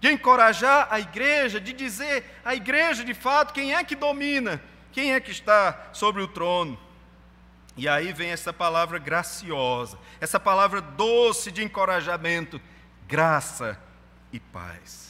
de 0.00 0.10
encorajar 0.10 0.88
a 0.90 0.98
igreja, 0.98 1.60
de 1.60 1.72
dizer 1.72 2.24
à 2.44 2.54
igreja 2.54 3.04
de 3.04 3.12
fato 3.12 3.52
quem 3.52 3.74
é 3.74 3.84
que 3.84 3.94
domina, 3.94 4.60
quem 4.92 5.12
é 5.12 5.20
que 5.20 5.30
está 5.30 5.90
sobre 5.92 6.22
o 6.22 6.28
trono. 6.28 6.78
E 7.76 7.88
aí 7.88 8.12
vem 8.12 8.30
essa 8.30 8.52
palavra 8.52 8.98
graciosa, 8.98 9.98
essa 10.20 10.40
palavra 10.40 10.80
doce 10.80 11.50
de 11.50 11.62
encorajamento, 11.62 12.60
graça 13.06 13.78
e 14.32 14.40
paz. 14.40 15.09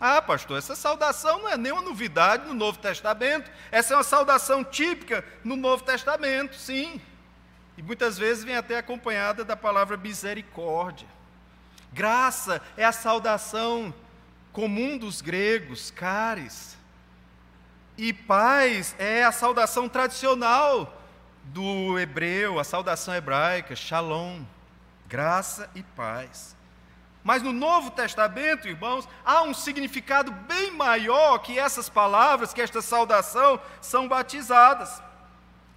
Ah, 0.00 0.22
pastor, 0.22 0.58
essa 0.58 0.76
saudação 0.76 1.40
não 1.40 1.48
é 1.48 1.56
nenhuma 1.56 1.82
novidade 1.82 2.46
no 2.46 2.54
Novo 2.54 2.78
Testamento. 2.78 3.50
Essa 3.70 3.94
é 3.94 3.96
uma 3.96 4.04
saudação 4.04 4.62
típica 4.62 5.24
no 5.42 5.56
Novo 5.56 5.82
Testamento, 5.82 6.54
sim. 6.54 7.00
E 7.76 7.82
muitas 7.82 8.16
vezes 8.16 8.44
vem 8.44 8.56
até 8.56 8.78
acompanhada 8.78 9.44
da 9.44 9.56
palavra 9.56 9.96
misericórdia. 9.96 11.08
Graça 11.92 12.62
é 12.76 12.84
a 12.84 12.92
saudação 12.92 13.92
comum 14.52 14.96
dos 14.96 15.20
gregos, 15.20 15.90
caris. 15.90 16.76
E 17.96 18.12
paz 18.12 18.94
é 18.98 19.24
a 19.24 19.32
saudação 19.32 19.88
tradicional 19.88 21.02
do 21.44 21.98
hebreu, 21.98 22.60
a 22.60 22.64
saudação 22.64 23.14
hebraica, 23.14 23.74
shalom. 23.74 24.42
Graça 25.08 25.68
e 25.74 25.82
paz. 25.82 26.57
Mas 27.22 27.42
no 27.42 27.52
Novo 27.52 27.90
Testamento, 27.90 28.68
irmãos, 28.68 29.08
há 29.24 29.42
um 29.42 29.52
significado 29.52 30.32
bem 30.32 30.70
maior 30.70 31.38
que 31.38 31.58
essas 31.58 31.88
palavras, 31.88 32.52
que 32.52 32.62
esta 32.62 32.80
saudação 32.80 33.60
são 33.80 34.08
batizadas. 34.08 35.02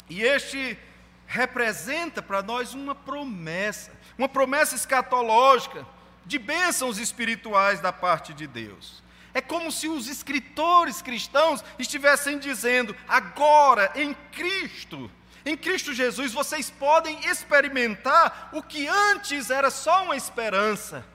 E 0.10 0.22
este 0.22 0.78
representa 1.26 2.22
para 2.22 2.42
nós 2.42 2.74
uma 2.74 2.94
promessa, 2.94 3.92
uma 4.18 4.30
promessa 4.30 4.76
escatológica 4.76 5.86
de 6.26 6.38
bênçãos 6.38 6.98
espirituais 6.98 7.80
da 7.80 7.92
parte 7.92 8.34
de 8.34 8.46
Deus. 8.46 9.02
É 9.34 9.42
como 9.42 9.72
se 9.72 9.88
os 9.88 10.08
escritores 10.08 11.02
cristãos 11.02 11.64
estivessem 11.80 12.38
dizendo: 12.38 12.96
agora 13.08 13.92
em 13.96 14.14
Cristo, 14.32 15.10
em 15.46 15.58
Cristo 15.58 15.94
Jesus, 15.94 16.34
vocês 16.34 16.70
podem 16.70 17.26
experimentar 17.26 18.50
o 18.54 18.62
que 18.62 18.88
antes 18.88 19.50
era 19.50 19.70
só 19.70 20.04
uma 20.04 20.16
esperança 20.16 21.06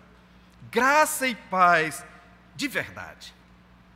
graça 0.71 1.27
e 1.27 1.35
paz 1.35 2.05
de 2.55 2.69
verdade. 2.69 3.35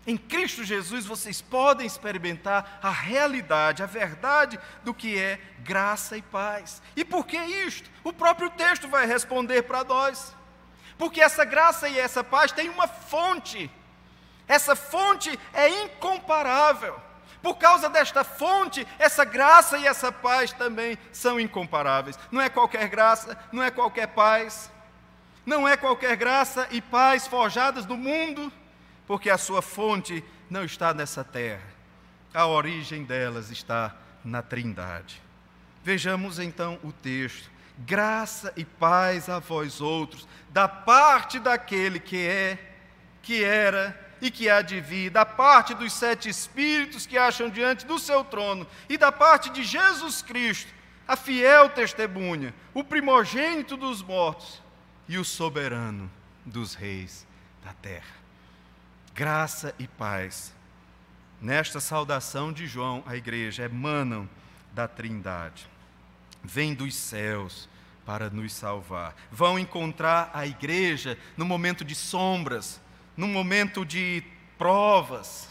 Em 0.06 0.16
Cristo 0.16 0.64
Jesus 0.64 1.04
vocês 1.04 1.40
podem 1.40 1.86
experimentar 1.86 2.78
a 2.82 2.90
realidade, 2.90 3.82
a 3.82 3.86
verdade 3.86 4.58
do 4.82 4.94
que 4.94 5.18
é 5.18 5.38
graça 5.60 6.16
e 6.16 6.22
paz. 6.22 6.82
E 6.96 7.04
por 7.04 7.26
que 7.26 7.36
isto? 7.36 7.90
O 8.02 8.12
próprio 8.12 8.50
texto 8.50 8.88
vai 8.88 9.06
responder 9.06 9.62
para 9.62 9.84
nós. 9.84 10.34
Porque 10.96 11.20
essa 11.20 11.44
graça 11.44 11.88
e 11.88 11.98
essa 11.98 12.24
paz 12.24 12.50
têm 12.52 12.68
uma 12.68 12.88
fonte. 12.88 13.70
Essa 14.48 14.74
fonte 14.74 15.38
é 15.52 15.68
incomparável. 15.84 17.00
Por 17.42 17.56
causa 17.56 17.88
desta 17.88 18.24
fonte, 18.24 18.86
essa 18.98 19.24
graça 19.24 19.78
e 19.78 19.86
essa 19.86 20.10
paz 20.12 20.52
também 20.52 20.98
são 21.12 21.40
incomparáveis. 21.40 22.18
Não 22.30 22.40
é 22.40 22.48
qualquer 22.48 22.88
graça, 22.88 23.38
não 23.52 23.62
é 23.62 23.70
qualquer 23.70 24.08
paz, 24.08 24.70
não 25.44 25.66
é 25.66 25.76
qualquer 25.76 26.16
graça 26.16 26.68
e 26.70 26.80
paz 26.80 27.26
forjadas 27.26 27.86
do 27.86 27.96
mundo, 27.96 28.52
porque 29.06 29.30
a 29.30 29.38
sua 29.38 29.62
fonte 29.62 30.22
não 30.48 30.64
está 30.64 30.92
nessa 30.92 31.24
terra. 31.24 31.68
A 32.32 32.46
origem 32.46 33.04
delas 33.04 33.50
está 33.50 33.96
na 34.24 34.42
Trindade. 34.42 35.20
Vejamos 35.82 36.38
então 36.38 36.78
o 36.84 36.92
texto. 36.92 37.50
Graça 37.78 38.52
e 38.56 38.64
paz 38.64 39.28
a 39.28 39.38
vós 39.38 39.80
outros, 39.80 40.28
da 40.50 40.68
parte 40.68 41.38
daquele 41.38 41.98
que 41.98 42.18
é, 42.18 42.58
que 43.22 43.42
era 43.42 43.98
e 44.20 44.30
que 44.30 44.50
há 44.50 44.60
de 44.60 44.80
vir, 44.82 45.10
da 45.10 45.24
parte 45.24 45.72
dos 45.74 45.94
sete 45.94 46.28
espíritos 46.28 47.06
que 47.06 47.16
acham 47.16 47.48
diante 47.48 47.86
do 47.86 47.98
seu 47.98 48.22
trono, 48.22 48.66
e 48.86 48.98
da 48.98 49.10
parte 49.10 49.48
de 49.48 49.64
Jesus 49.64 50.20
Cristo, 50.20 50.70
a 51.08 51.16
fiel 51.16 51.70
testemunha, 51.70 52.54
o 52.74 52.84
primogênito 52.84 53.78
dos 53.78 54.02
mortos 54.02 54.60
e 55.10 55.18
o 55.18 55.24
soberano 55.24 56.08
dos 56.46 56.74
reis 56.74 57.26
da 57.64 57.72
terra. 57.72 58.14
Graça 59.12 59.74
e 59.76 59.88
paz. 59.88 60.54
Nesta 61.42 61.80
saudação 61.80 62.52
de 62.52 62.64
João 62.64 63.02
à 63.04 63.16
igreja 63.16 63.64
emanam 63.64 64.30
da 64.72 64.86
Trindade. 64.86 65.68
Vêm 66.44 66.74
dos 66.74 66.94
céus 66.94 67.68
para 68.06 68.30
nos 68.30 68.52
salvar. 68.52 69.16
Vão 69.32 69.58
encontrar 69.58 70.30
a 70.32 70.46
igreja 70.46 71.18
no 71.36 71.44
momento 71.44 71.84
de 71.84 71.96
sombras, 71.96 72.80
num 73.16 73.32
momento 73.32 73.84
de 73.84 74.22
provas. 74.56 75.49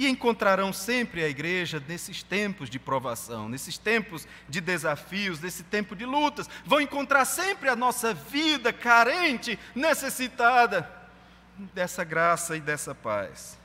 E 0.00 0.08
encontrarão 0.08 0.72
sempre 0.72 1.22
a 1.22 1.28
igreja 1.28 1.82
nesses 1.86 2.22
tempos 2.22 2.70
de 2.70 2.78
provação, 2.78 3.50
nesses 3.50 3.76
tempos 3.76 4.26
de 4.48 4.58
desafios, 4.58 5.38
nesse 5.40 5.62
tempo 5.62 5.94
de 5.94 6.06
lutas. 6.06 6.48
Vão 6.64 6.80
encontrar 6.80 7.26
sempre 7.26 7.68
a 7.68 7.76
nossa 7.76 8.14
vida 8.14 8.72
carente, 8.72 9.58
necessitada 9.74 10.90
dessa 11.74 12.02
graça 12.02 12.56
e 12.56 12.60
dessa 12.60 12.94
paz. 12.94 13.58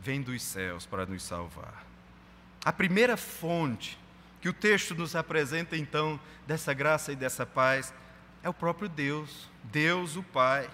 Vem 0.00 0.22
dos 0.22 0.42
céus 0.42 0.86
para 0.86 1.04
nos 1.04 1.22
salvar. 1.22 1.84
A 2.64 2.72
primeira 2.72 3.18
fonte 3.18 3.98
que 4.40 4.48
o 4.48 4.54
texto 4.54 4.94
nos 4.94 5.14
apresenta, 5.14 5.76
então, 5.76 6.18
dessa 6.46 6.72
graça 6.72 7.12
e 7.12 7.16
dessa 7.16 7.44
paz 7.44 7.92
é 8.42 8.48
o 8.48 8.54
próprio 8.54 8.88
Deus, 8.88 9.50
Deus 9.64 10.16
o 10.16 10.22
Pai 10.22 10.66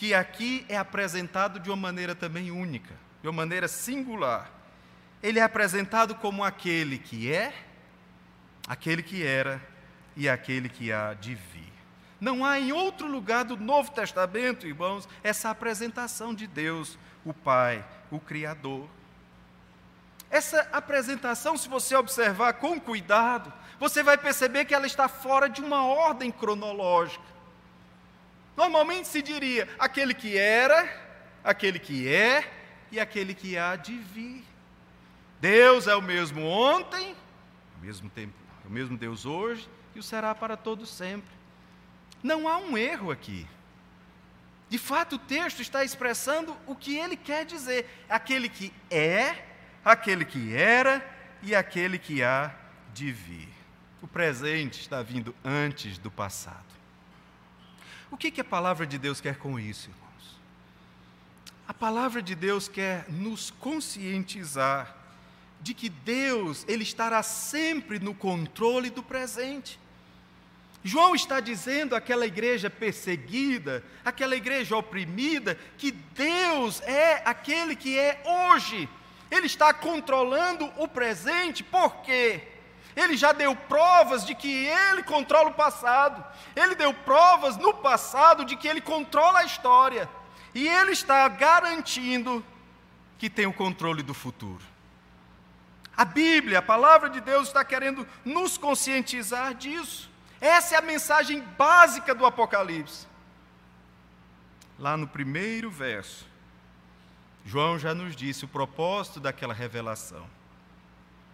que 0.00 0.14
aqui 0.14 0.64
é 0.66 0.78
apresentado 0.78 1.60
de 1.60 1.68
uma 1.68 1.76
maneira 1.76 2.14
também 2.14 2.50
única, 2.50 2.94
de 3.22 3.28
uma 3.28 3.34
maneira 3.34 3.68
singular. 3.68 4.50
Ele 5.22 5.38
é 5.38 5.42
apresentado 5.42 6.14
como 6.14 6.42
aquele 6.42 6.98
que 6.98 7.32
é, 7.32 7.52
aquele 8.66 9.02
que 9.02 9.24
era 9.24 9.60
e 10.16 10.28
aquele 10.28 10.68
que 10.68 10.92
há 10.92 11.14
de 11.14 11.34
vir. 11.34 11.72
Não 12.20 12.44
há 12.44 12.58
em 12.58 12.72
outro 12.72 13.06
lugar 13.06 13.44
do 13.44 13.56
Novo 13.56 13.90
Testamento, 13.92 14.66
irmãos, 14.66 15.08
essa 15.22 15.50
apresentação 15.50 16.34
de 16.34 16.46
Deus, 16.46 16.98
o 17.24 17.32
Pai, 17.32 17.84
o 18.10 18.20
Criador. 18.20 18.86
Essa 20.30 20.68
apresentação, 20.72 21.56
se 21.56 21.68
você 21.68 21.96
observar 21.96 22.54
com 22.54 22.78
cuidado, 22.78 23.52
você 23.78 24.02
vai 24.02 24.16
perceber 24.18 24.66
que 24.66 24.74
ela 24.74 24.86
está 24.86 25.08
fora 25.08 25.48
de 25.48 25.60
uma 25.60 25.84
ordem 25.84 26.30
cronológica. 26.30 27.24
Normalmente 28.56 29.08
se 29.08 29.22
diria 29.22 29.68
aquele 29.78 30.12
que 30.12 30.36
era, 30.36 30.88
aquele 31.42 31.78
que 31.78 32.06
é 32.06 32.59
e 32.90 32.98
aquele 32.98 33.34
que 33.34 33.56
há 33.56 33.76
de 33.76 33.96
vir. 33.96 34.44
Deus 35.40 35.86
é 35.86 35.94
o 35.94 36.02
mesmo 36.02 36.44
ontem, 36.44 37.14
o 37.78 37.84
mesmo 37.84 38.10
tempo, 38.10 38.34
é 38.64 38.68
o 38.68 38.70
mesmo 38.70 38.96
Deus 38.96 39.24
hoje 39.24 39.68
e 39.94 39.98
o 39.98 40.02
será 40.02 40.34
para 40.34 40.56
todo 40.56 40.84
sempre. 40.84 41.30
Não 42.22 42.46
há 42.46 42.58
um 42.58 42.76
erro 42.76 43.10
aqui. 43.10 43.46
De 44.68 44.78
fato, 44.78 45.16
o 45.16 45.18
texto 45.18 45.60
está 45.60 45.84
expressando 45.84 46.56
o 46.66 46.76
que 46.76 46.96
ele 46.96 47.16
quer 47.16 47.44
dizer: 47.44 47.88
aquele 48.08 48.48
que 48.48 48.72
é, 48.90 49.44
aquele 49.84 50.24
que 50.24 50.54
era 50.54 51.04
e 51.42 51.54
aquele 51.54 51.98
que 51.98 52.22
há 52.22 52.54
de 52.92 53.10
vir. 53.10 53.48
O 54.02 54.06
presente 54.06 54.80
está 54.80 55.02
vindo 55.02 55.34
antes 55.44 55.98
do 55.98 56.10
passado. 56.10 56.70
O 58.10 58.16
que, 58.16 58.30
que 58.30 58.40
a 58.40 58.44
palavra 58.44 58.86
de 58.86 58.98
Deus 58.98 59.20
quer 59.20 59.36
com 59.36 59.58
isso, 59.58 59.90
irmãos? 59.90 60.09
Palavra 61.80 62.20
de 62.20 62.34
Deus 62.34 62.68
quer 62.68 63.06
nos 63.08 63.50
conscientizar 63.52 64.94
de 65.62 65.72
que 65.72 65.88
Deus, 65.88 66.62
Ele 66.68 66.82
estará 66.82 67.22
sempre 67.22 67.98
no 67.98 68.14
controle 68.14 68.90
do 68.90 69.02
presente. 69.02 69.80
João 70.84 71.14
está 71.14 71.40
dizendo 71.40 71.96
àquela 71.96 72.26
igreja 72.26 72.68
perseguida, 72.68 73.82
àquela 74.04 74.36
igreja 74.36 74.76
oprimida, 74.76 75.58
que 75.78 75.90
Deus 75.90 76.82
é 76.82 77.22
aquele 77.24 77.74
que 77.74 77.98
é 77.98 78.22
hoje. 78.26 78.86
Ele 79.30 79.46
está 79.46 79.72
controlando 79.72 80.70
o 80.76 80.86
presente, 80.86 81.64
por 81.64 82.02
quê? 82.02 82.42
Ele 82.94 83.16
já 83.16 83.32
deu 83.32 83.56
provas 83.56 84.26
de 84.26 84.34
que 84.34 84.66
ele 84.66 85.02
controla 85.02 85.48
o 85.48 85.54
passado. 85.54 86.22
Ele 86.54 86.74
deu 86.74 86.92
provas 86.92 87.56
no 87.56 87.72
passado 87.72 88.44
de 88.44 88.54
que 88.54 88.68
ele 88.68 88.82
controla 88.82 89.38
a 89.38 89.44
história. 89.44 90.06
E 90.54 90.66
ele 90.66 90.92
está 90.92 91.26
garantindo 91.28 92.44
que 93.18 93.30
tem 93.30 93.46
o 93.46 93.52
controle 93.52 94.02
do 94.02 94.14
futuro. 94.14 94.62
A 95.96 96.04
Bíblia, 96.04 96.60
a 96.60 96.62
palavra 96.62 97.10
de 97.10 97.20
Deus, 97.20 97.48
está 97.48 97.64
querendo 97.64 98.06
nos 98.24 98.56
conscientizar 98.56 99.54
disso. 99.54 100.10
Essa 100.40 100.74
é 100.74 100.78
a 100.78 100.82
mensagem 100.82 101.42
básica 101.58 102.14
do 102.14 102.24
Apocalipse. 102.24 103.06
Lá 104.78 104.96
no 104.96 105.06
primeiro 105.06 105.70
verso, 105.70 106.26
João 107.44 107.78
já 107.78 107.94
nos 107.94 108.16
disse 108.16 108.44
o 108.44 108.48
propósito 108.48 109.20
daquela 109.20 109.52
revelação 109.52 110.26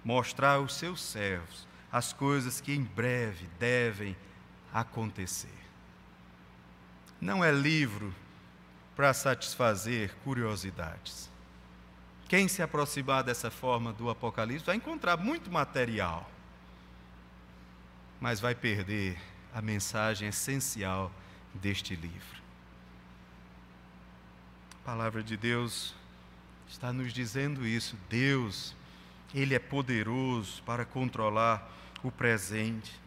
mostrar 0.05 0.55
aos 0.55 0.75
seus 0.75 1.03
servos 1.03 1.67
as 1.91 2.13
coisas 2.13 2.61
que 2.61 2.73
em 2.73 2.83
breve 2.83 3.49
devem 3.59 4.17
acontecer. 4.73 5.49
Não 7.21 7.45
é 7.45 7.51
livro 7.51 8.15
para 8.97 9.13
satisfazer 9.13 10.15
curiosidades. 10.25 11.31
Quem 12.29 12.49
se 12.49 12.63
aproximar 12.63 13.23
dessa 13.23 13.51
forma 13.51 13.93
do 13.93 14.11
Apocalipse 14.11 14.65
vai 14.65 14.77
encontrar 14.77 15.19
muito 15.19 15.53
material, 15.53 16.29
mas 18.19 18.41
vai 18.41 18.55
perder 18.55 19.17
a 19.55 19.61
mensagem 19.63 20.29
essencial 20.29 21.13
deste 21.55 21.95
livro. 21.95 22.43
A 24.83 24.87
palavra 24.87 25.23
de 25.23 25.37
Deus 25.37 25.95
está 26.69 26.93
nos 26.93 27.13
dizendo 27.13 27.67
isso. 27.67 27.97
Deus 28.09 28.75
ele 29.35 29.55
é 29.55 29.59
poderoso 29.59 30.63
para 30.63 30.85
controlar 30.85 31.71
o 32.03 32.11
presente. 32.11 32.99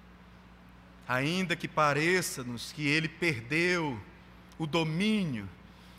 Ainda 1.07 1.55
que 1.55 1.67
pareça-nos 1.67 2.71
que 2.71 2.87
ele 2.87 3.09
perdeu 3.09 3.99
o 4.57 4.67
domínio, 4.67 5.49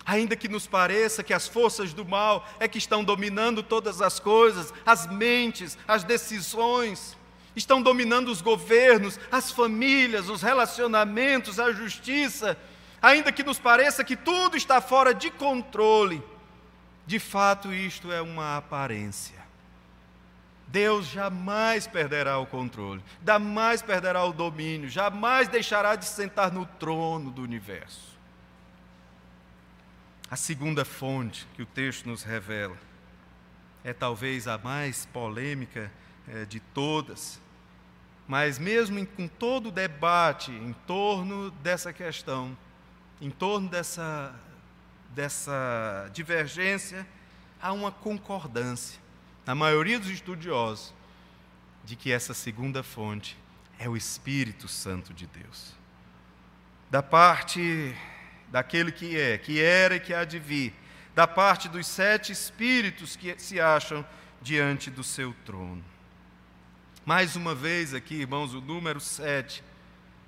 ainda 0.05 0.37
que 0.37 0.49
nos 0.49 0.67
pareça 0.67 1.23
que 1.23 1.35
as 1.35 1.47
forças 1.47 1.93
do 1.93 2.05
mal 2.05 2.47
é 2.59 2.67
que 2.67 2.79
estão 2.79 3.05
dominando 3.05 3.63
todas 3.63 4.01
as 4.01 4.19
coisas, 4.19 4.73
as 4.85 5.07
mentes, 5.07 5.77
as 5.87 6.05
decisões, 6.05 7.17
estão 7.55 7.83
dominando 7.83 8.29
os 8.29 8.41
governos, 8.41 9.19
as 9.31 9.51
famílias, 9.51 10.29
os 10.29 10.43
relacionamentos, 10.43 11.59
a 11.59 11.73
justiça, 11.73 12.57
ainda 13.01 13.33
que 13.33 13.43
nos 13.43 13.59
pareça 13.59 14.05
que 14.05 14.17
tudo 14.17 14.57
está 14.57 14.81
fora 14.81 15.15
de 15.15 15.31
controle, 15.31 16.23
de 17.07 17.19
fato 17.19 17.73
isto 17.73 18.13
é 18.13 18.21
uma 18.21 18.57
aparência. 18.57 19.41
Deus 20.67 21.07
jamais 21.07 21.89
perderá 21.89 22.39
o 22.39 22.47
controle, 22.47 23.03
jamais 23.27 23.83
perderá 23.83 24.25
o 24.25 24.33
domínio, 24.33 24.89
jamais 24.89 25.49
deixará 25.49 25.97
de 25.97 26.05
sentar 26.05 26.53
no 26.53 26.65
trono 26.65 27.31
do 27.31 27.43
universo. 27.43 28.10
A 30.31 30.37
segunda 30.37 30.85
fonte 30.85 31.45
que 31.55 31.63
o 31.63 31.67
texto 31.67 32.07
nos 32.07 32.23
revela 32.23 32.77
é 33.83 33.93
talvez 33.93 34.47
a 34.47 34.57
mais 34.57 35.05
polêmica 35.07 35.91
é, 36.29 36.45
de 36.45 36.61
todas, 36.61 37.41
mas 38.29 38.57
mesmo 38.57 39.01
em, 39.01 39.05
com 39.05 39.27
todo 39.27 39.71
o 39.71 39.73
debate 39.73 40.53
em 40.53 40.73
torno 40.87 41.51
dessa 41.51 41.93
questão, 41.93 42.57
em 43.21 43.29
torno 43.29 43.69
dessa, 43.69 44.33
dessa 45.13 46.09
divergência, 46.13 47.05
há 47.61 47.73
uma 47.73 47.91
concordância 47.91 49.01
na 49.45 49.57
maioria 49.57 49.99
dos 49.99 50.11
estudiosos, 50.11 50.95
de 51.85 51.97
que 51.97 52.13
essa 52.13 52.35
segunda 52.35 52.85
fonte 52.85 53.37
é 53.81 53.89
o 53.89 53.97
Espírito 53.97 54.69
Santo 54.69 55.13
de 55.13 55.27
Deus. 55.27 55.75
Da 56.89 57.03
parte 57.03 57.97
daquele 58.51 58.91
que 58.91 59.19
é, 59.19 59.39
que 59.39 59.61
era 59.61 59.97
e 59.97 60.01
que 60.01 60.13
há 60.13 60.25
de 60.25 60.39
vir, 60.39 60.75
da 61.15 61.27
parte 61.27 61.69
dos 61.69 61.87
sete 61.87 62.33
espíritos 62.33 63.17
que 63.17 63.35
se 63.39 63.61
acham 63.61 64.05
diante 64.43 64.91
do 64.91 65.05
seu 65.05 65.35
trono. 65.45 65.85
Mais 67.05 67.35
uma 67.37 67.55
vez 67.55 67.95
aqui, 67.95 68.15
irmãos, 68.15 68.55
o 68.55 68.61
número 68.61 69.01
7 69.01 69.65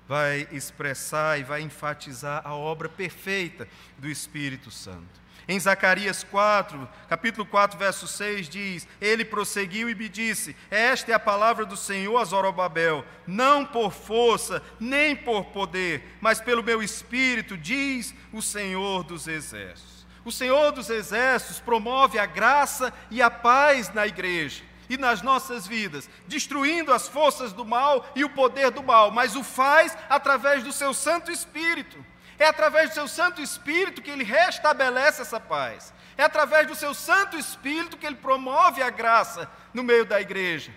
vai 0.07 0.47
expressar 0.51 1.39
e 1.39 1.43
vai 1.43 1.61
enfatizar 1.61 2.41
a 2.45 2.53
obra 2.53 2.89
perfeita 2.89 3.67
do 3.97 4.09
Espírito 4.09 4.69
Santo. 4.69 5.22
Em 5.47 5.59
Zacarias 5.59 6.23
4, 6.23 6.87
capítulo 7.09 7.45
4, 7.45 7.77
verso 7.77 8.07
6 8.07 8.47
diz: 8.47 8.87
Ele 9.01 9.25
prosseguiu 9.25 9.89
e 9.89 9.95
me 9.95 10.07
disse: 10.07 10.55
Esta 10.71 11.11
é 11.11 11.13
a 11.13 11.19
palavra 11.19 11.65
do 11.65 11.75
Senhor 11.75 12.17
a 12.17 12.23
Zorobabel, 12.23 13.03
não 13.27 13.65
por 13.65 13.91
força, 13.91 14.63
nem 14.79 15.15
por 15.15 15.45
poder, 15.45 16.17
mas 16.21 16.39
pelo 16.39 16.63
meu 16.63 16.81
espírito, 16.81 17.57
diz 17.57 18.13
o 18.31 18.41
Senhor 18.41 19.03
dos 19.03 19.27
exércitos. 19.27 20.05
O 20.23 20.31
Senhor 20.31 20.71
dos 20.71 20.89
exércitos 20.89 21.59
promove 21.59 22.17
a 22.17 22.25
graça 22.25 22.93
e 23.11 23.21
a 23.21 23.29
paz 23.29 23.93
na 23.93 24.07
igreja 24.07 24.63
e 24.89 24.97
nas 24.97 25.21
nossas 25.21 25.67
vidas, 25.67 26.09
destruindo 26.27 26.93
as 26.93 27.07
forças 27.07 27.51
do 27.51 27.65
mal 27.65 28.05
e 28.15 28.23
o 28.23 28.29
poder 28.29 28.71
do 28.71 28.83
mal, 28.83 29.11
mas 29.11 29.35
o 29.35 29.43
faz 29.43 29.97
através 30.09 30.63
do 30.63 30.71
seu 30.71 30.93
Santo 30.93 31.31
Espírito. 31.31 32.12
É 32.39 32.47
através 32.47 32.89
do 32.89 32.93
seu 32.93 33.07
Santo 33.07 33.41
Espírito 33.41 34.01
que 34.01 34.09
ele 34.09 34.23
restabelece 34.23 35.21
essa 35.21 35.39
paz. 35.39 35.93
É 36.17 36.23
através 36.23 36.67
do 36.67 36.75
seu 36.75 36.93
Santo 36.93 37.37
Espírito 37.37 37.97
que 37.97 38.05
ele 38.05 38.15
promove 38.15 38.81
a 38.81 38.89
graça 38.89 39.49
no 39.73 39.83
meio 39.83 40.05
da 40.05 40.21
igreja 40.21 40.71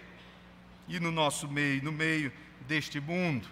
e 0.89 1.01
no 1.01 1.11
nosso 1.11 1.49
meio, 1.49 1.83
no 1.83 1.93
meio 1.93 2.33
deste 2.61 3.01
mundo. 3.01 3.49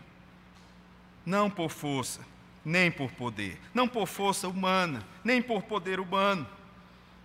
Não 1.25 1.51
por 1.51 1.71
força, 1.71 2.21
nem 2.65 2.91
por 2.91 3.11
poder, 3.13 3.59
não 3.73 3.89
por 3.89 4.07
força 4.07 4.49
humana, 4.49 5.03
nem 5.23 5.41
por 5.41 5.63
poder 5.63 5.99
humano, 6.01 6.47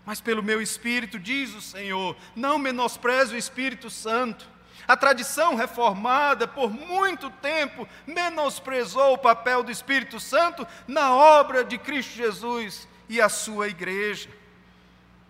mas 0.05 0.19
pelo 0.19 0.41
meu 0.41 0.61
espírito, 0.61 1.19
diz 1.19 1.53
o 1.53 1.61
Senhor. 1.61 2.15
Não 2.35 2.57
menospreze 2.57 3.35
o 3.35 3.37
Espírito 3.37 3.89
Santo. 3.89 4.49
A 4.89 4.97
tradição 4.97 5.53
reformada, 5.53 6.47
por 6.47 6.71
muito 6.71 7.29
tempo, 7.29 7.87
menosprezou 8.07 9.13
o 9.13 9.17
papel 9.19 9.61
do 9.61 9.69
Espírito 9.69 10.19
Santo 10.19 10.65
na 10.87 11.13
obra 11.13 11.63
de 11.63 11.77
Cristo 11.77 12.15
Jesus 12.15 12.87
e 13.07 13.21
a 13.21 13.29
sua 13.29 13.67
igreja. 13.67 14.31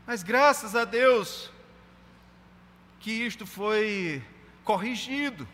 Mas 0.08 0.24
graças 0.24 0.78
a 0.78 0.86
Deus 0.86 1.52
que 3.02 3.12
isto 3.12 3.46
foi 3.46 4.24
corrigido. 4.64 5.46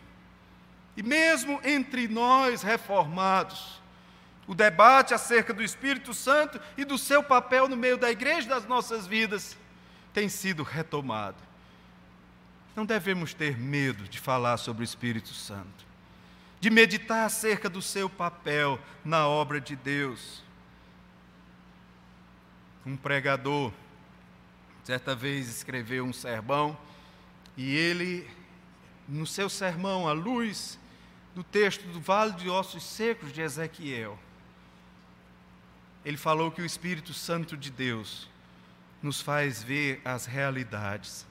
E 0.96 1.02
mesmo 1.02 1.60
entre 1.64 2.06
nós 2.06 2.62
reformados, 2.62 3.82
o 4.46 4.54
debate 4.54 5.14
acerca 5.14 5.52
do 5.52 5.64
Espírito 5.64 6.14
Santo 6.14 6.60
e 6.76 6.84
do 6.84 6.96
seu 6.96 7.24
papel 7.24 7.68
no 7.68 7.76
meio 7.76 7.98
da 7.98 8.08
igreja 8.08 8.48
das 8.48 8.66
nossas 8.66 9.04
vidas 9.04 9.58
tem 10.12 10.28
sido 10.28 10.62
retomado. 10.62 11.55
Não 12.76 12.84
devemos 12.84 13.32
ter 13.32 13.56
medo 13.56 14.04
de 14.04 14.20
falar 14.20 14.58
sobre 14.58 14.82
o 14.82 14.84
Espírito 14.84 15.32
Santo, 15.32 15.86
de 16.60 16.68
meditar 16.68 17.24
acerca 17.24 17.70
do 17.70 17.80
seu 17.80 18.06
papel 18.06 18.78
na 19.02 19.26
obra 19.26 19.58
de 19.58 19.74
Deus. 19.74 20.44
Um 22.84 22.94
pregador, 22.94 23.72
certa 24.84 25.14
vez, 25.14 25.48
escreveu 25.48 26.04
um 26.04 26.12
sermão 26.12 26.76
e 27.56 27.74
ele, 27.74 28.28
no 29.08 29.26
seu 29.26 29.48
sermão, 29.48 30.06
à 30.06 30.12
luz 30.12 30.78
do 31.34 31.42
texto 31.42 31.82
do 31.88 31.98
Vale 31.98 32.32
de 32.32 32.50
Ossos 32.50 32.84
Secos 32.84 33.32
de 33.32 33.40
Ezequiel, 33.40 34.18
ele 36.04 36.16
falou 36.18 36.50
que 36.50 36.62
o 36.62 36.66
Espírito 36.66 37.14
Santo 37.14 37.56
de 37.56 37.70
Deus 37.70 38.28
nos 39.02 39.20
faz 39.20 39.62
ver 39.62 40.00
as 40.04 40.26
realidades 40.26 41.25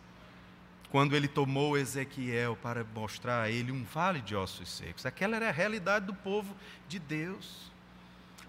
quando 0.89 1.15
ele 1.15 1.27
tomou 1.27 1.77
Ezequiel 1.77 2.57
para 2.61 2.85
mostrar 2.95 3.41
a 3.41 3.49
ele 3.49 3.71
um 3.71 3.83
vale 3.83 4.21
de 4.21 4.35
ossos 4.35 4.69
secos. 4.69 5.05
Aquela 5.05 5.35
era 5.35 5.49
a 5.49 5.51
realidade 5.51 6.05
do 6.05 6.13
povo 6.13 6.55
de 6.87 6.99
Deus. 6.99 7.71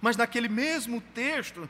Mas 0.00 0.16
naquele 0.16 0.48
mesmo 0.48 1.00
texto, 1.00 1.68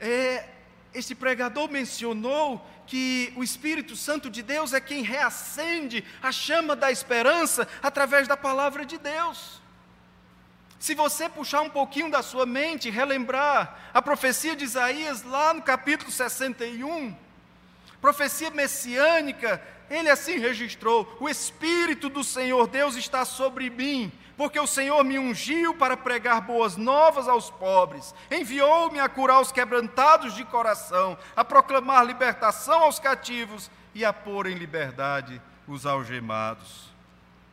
é, 0.00 0.48
esse 0.92 1.14
pregador 1.14 1.70
mencionou 1.70 2.66
que 2.86 3.32
o 3.36 3.44
Espírito 3.44 3.94
Santo 3.94 4.30
de 4.30 4.42
Deus 4.42 4.72
é 4.72 4.80
quem 4.80 5.02
reacende 5.02 6.04
a 6.22 6.32
chama 6.32 6.74
da 6.74 6.90
esperança 6.90 7.68
através 7.82 8.26
da 8.26 8.36
palavra 8.36 8.84
de 8.84 8.98
Deus. 8.98 9.60
Se 10.78 10.94
você 10.94 11.28
puxar 11.28 11.60
um 11.60 11.70
pouquinho 11.70 12.10
da 12.10 12.22
sua 12.22 12.46
mente, 12.46 12.88
relembrar 12.88 13.90
a 13.92 14.00
profecia 14.00 14.54
de 14.54 14.64
Isaías 14.64 15.22
lá 15.22 15.52
no 15.52 15.60
capítulo 15.60 16.10
61, 16.10 17.14
profecia 18.00 18.50
messiânica, 18.50 19.60
ele 19.90 20.10
assim 20.10 20.38
registrou: 20.38 21.16
O 21.20 21.28
Espírito 21.28 22.08
do 22.08 22.22
Senhor 22.22 22.66
Deus 22.66 22.96
está 22.96 23.24
sobre 23.24 23.70
mim, 23.70 24.12
porque 24.36 24.58
o 24.58 24.66
Senhor 24.66 25.02
me 25.04 25.18
ungiu 25.18 25.74
para 25.74 25.96
pregar 25.96 26.40
boas 26.40 26.76
novas 26.76 27.28
aos 27.28 27.50
pobres, 27.50 28.14
enviou-me 28.30 29.00
a 29.00 29.08
curar 29.08 29.40
os 29.40 29.52
quebrantados 29.52 30.34
de 30.34 30.44
coração, 30.44 31.18
a 31.34 31.44
proclamar 31.44 32.04
libertação 32.04 32.82
aos 32.82 32.98
cativos 32.98 33.70
e 33.94 34.04
a 34.04 34.12
pôr 34.12 34.46
em 34.46 34.54
liberdade 34.54 35.40
os 35.66 35.86
algemados. 35.86 36.88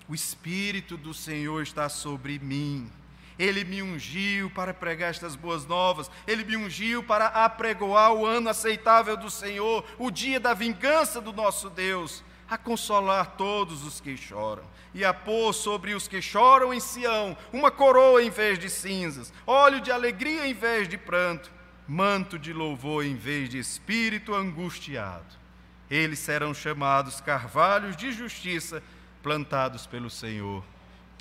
O 0.08 0.14
Espírito 0.14 0.96
do 0.98 1.14
Senhor 1.14 1.64
está 1.64 1.90
sobre 1.90 2.38
mim 2.38 2.92
ele 3.38 3.66
me 3.66 3.82
ungiu 3.82 4.50
para 4.50 4.74
pregar 4.74 5.10
estas 5.10 5.36
boas 5.36 5.66
novas, 5.66 6.10
Ele 6.26 6.44
me 6.44 6.56
ungiu 6.56 7.04
para 7.04 7.28
apregoar 7.28 8.14
o 8.14 8.26
ano 8.26 8.50
aceitável 8.50 9.18
do 9.18 9.30
Senhor, 9.30 9.86
o 9.98 10.10
dia 10.10 10.40
da 10.40 10.54
vingança 10.54 11.20
do 11.20 11.34
nosso 11.34 11.70
Deus, 11.70 12.24
a 12.50 12.58
consolar 12.58 13.36
todos 13.38 13.84
os 13.84 14.00
que 14.00 14.16
choram, 14.16 14.64
e 14.94 15.04
a 15.04 15.14
pôr 15.14 15.52
sobre 15.52 15.94
os 15.94 16.08
que 16.08 16.22
choram 16.22 16.74
em 16.74 16.80
Sião 16.80 17.36
uma 17.52 17.70
coroa 17.70 18.24
em 18.24 18.30
vez 18.30 18.58
de 18.58 18.70
cinzas, 18.70 19.34
óleo 19.46 19.82
de 19.82 19.92
alegria 19.92 20.48
em 20.48 20.54
vez 20.54 20.88
de 20.88 20.98
pranto, 20.98 21.52
manto 21.86 22.40
de 22.40 22.54
louvor 22.54 23.04
em 23.04 23.16
vez 23.16 23.50
de 23.50 23.60
espírito 23.60 24.34
angustiado. 24.34 25.44
Eles 25.90 26.20
serão 26.20 26.54
chamados 26.54 27.20
carvalhos 27.20 27.98
de 27.98 28.12
justiça, 28.12 28.82
plantados 29.22 29.86
pelo 29.86 30.10
Senhor 30.10 30.64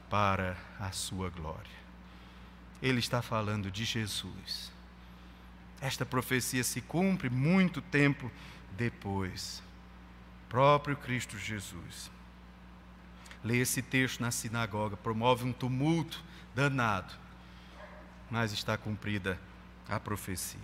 para 0.09 0.57
a 0.79 0.91
sua 0.93 1.29
glória 1.29 1.84
ele 2.85 2.99
está 2.99 3.23
falando 3.23 3.71
de 3.71 3.83
Jesus. 3.83 4.71
Esta 5.81 6.05
profecia 6.05 6.63
se 6.63 6.83
cumpre 6.83 7.31
muito 7.31 7.81
tempo 7.81 8.31
depois. 8.77 9.63
Próprio 10.51 10.95
Cristo 10.95 11.39
Jesus. 11.39 12.11
Lê 13.43 13.57
esse 13.57 13.81
texto 13.81 14.21
na 14.21 14.31
sinagoga, 14.31 14.99
promove 14.99 15.45
um 15.45 15.53
tumulto 15.53 16.23
danado, 16.55 17.15
mas 18.31 18.53
está 18.53 18.77
cumprida 18.77 19.41
a 19.89 19.99
profecia. 19.99 20.61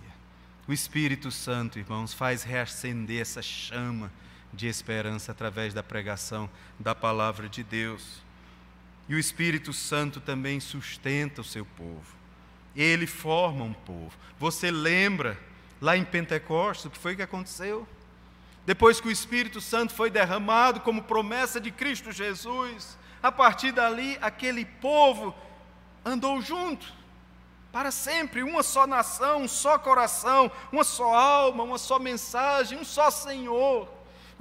O 0.67 0.73
Espírito 0.73 1.31
Santo, 1.31 1.79
irmãos, 1.79 2.13
faz 2.13 2.43
reacender 2.43 3.19
essa 3.19 3.41
chama 3.41 4.11
de 4.53 4.67
esperança 4.67 5.31
através 5.31 5.73
da 5.73 5.81
pregação 5.81 6.47
da 6.79 6.93
palavra 6.93 7.49
de 7.49 7.63
Deus. 7.63 8.21
E 9.11 9.13
o 9.13 9.19
Espírito 9.19 9.73
Santo 9.73 10.21
também 10.21 10.61
sustenta 10.61 11.41
o 11.41 11.43
seu 11.43 11.65
povo. 11.65 12.15
Ele 12.73 13.05
forma 13.05 13.65
um 13.65 13.73
povo. 13.73 14.13
Você 14.39 14.71
lembra 14.71 15.37
lá 15.81 15.97
em 15.97 16.05
Pentecostes 16.05 16.85
o 16.85 16.89
que 16.89 16.97
foi 16.97 17.17
que 17.17 17.21
aconteceu? 17.21 17.85
Depois 18.65 19.01
que 19.01 19.09
o 19.09 19.11
Espírito 19.11 19.59
Santo 19.59 19.93
foi 19.93 20.09
derramado 20.09 20.79
como 20.79 21.03
promessa 21.03 21.59
de 21.59 21.71
Cristo 21.71 22.09
Jesus, 22.09 22.97
a 23.21 23.29
partir 23.29 23.73
dali 23.73 24.17
aquele 24.21 24.63
povo 24.63 25.35
andou 26.05 26.41
junto 26.41 26.87
para 27.69 27.91
sempre, 27.91 28.43
uma 28.43 28.63
só 28.63 28.87
nação, 28.87 29.41
um 29.41 29.47
só 29.49 29.77
coração, 29.77 30.49
uma 30.71 30.85
só 30.85 31.13
alma, 31.13 31.63
uma 31.63 31.77
só 31.77 31.99
mensagem, 31.99 32.79
um 32.79 32.85
só 32.85 33.11
Senhor. 33.11 33.89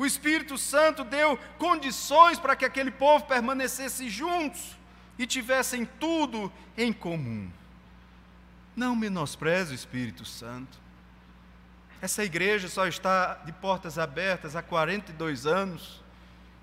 O 0.00 0.06
Espírito 0.06 0.56
Santo 0.56 1.04
deu 1.04 1.38
condições 1.58 2.38
para 2.38 2.56
que 2.56 2.64
aquele 2.64 2.90
povo 2.90 3.26
permanecesse 3.26 4.08
juntos 4.08 4.74
e 5.18 5.26
tivessem 5.26 5.84
tudo 5.84 6.50
em 6.74 6.90
comum. 6.90 7.50
Não 8.74 8.96
menospreze 8.96 9.72
o 9.72 9.74
Espírito 9.74 10.24
Santo. 10.24 10.78
Essa 12.00 12.24
igreja 12.24 12.66
só 12.66 12.86
está 12.86 13.34
de 13.44 13.52
portas 13.52 13.98
abertas 13.98 14.56
há 14.56 14.62
42 14.62 15.44
anos, 15.44 16.02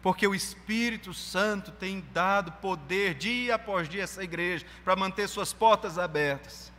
porque 0.01 0.25
o 0.25 0.33
Espírito 0.33 1.13
Santo 1.13 1.71
tem 1.71 2.03
dado 2.11 2.53
poder 2.53 3.13
dia 3.13 3.53
após 3.53 3.87
dia 3.87 4.01
a 4.01 4.05
essa 4.05 4.23
igreja 4.23 4.65
para 4.83 4.95
manter 4.95 5.29
suas 5.29 5.53
portas 5.53 5.99
abertas, 5.99 6.73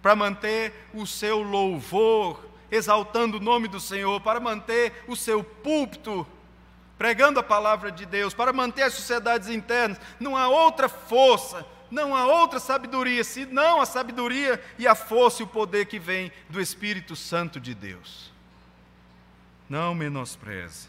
para 0.00 0.16
manter 0.16 0.72
o 0.94 1.06
seu 1.06 1.42
louvor 1.42 2.49
exaltando 2.70 3.38
o 3.38 3.40
nome 3.40 3.68
do 3.68 3.80
Senhor, 3.80 4.20
para 4.20 4.40
manter 4.40 5.04
o 5.06 5.16
seu 5.16 5.42
púlpito 5.42 6.26
pregando 7.00 7.40
a 7.40 7.42
palavra 7.42 7.90
de 7.90 8.04
Deus, 8.04 8.34
para 8.34 8.52
manter 8.52 8.82
as 8.82 8.92
sociedades 8.92 9.48
internas. 9.48 9.98
Não 10.20 10.36
há 10.36 10.48
outra 10.50 10.86
força, 10.86 11.66
não 11.90 12.14
há 12.14 12.26
outra 12.26 12.60
sabedoria, 12.60 13.24
senão 13.24 13.80
a 13.80 13.86
sabedoria 13.86 14.62
e 14.78 14.86
a 14.86 14.94
força 14.94 15.40
e 15.40 15.44
o 15.46 15.48
poder 15.48 15.86
que 15.86 15.98
vem 15.98 16.30
do 16.50 16.60
Espírito 16.60 17.16
Santo 17.16 17.58
de 17.58 17.74
Deus. 17.74 18.30
Não 19.66 19.94
menospreze 19.94 20.88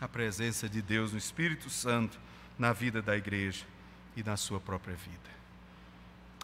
a 0.00 0.08
presença 0.08 0.70
de 0.70 0.80
Deus 0.80 1.12
no 1.12 1.18
Espírito 1.18 1.68
Santo 1.68 2.18
na 2.58 2.72
vida 2.72 3.02
da 3.02 3.14
igreja 3.14 3.66
e 4.16 4.22
na 4.22 4.38
sua 4.38 4.58
própria 4.58 4.94
vida. 4.94 5.30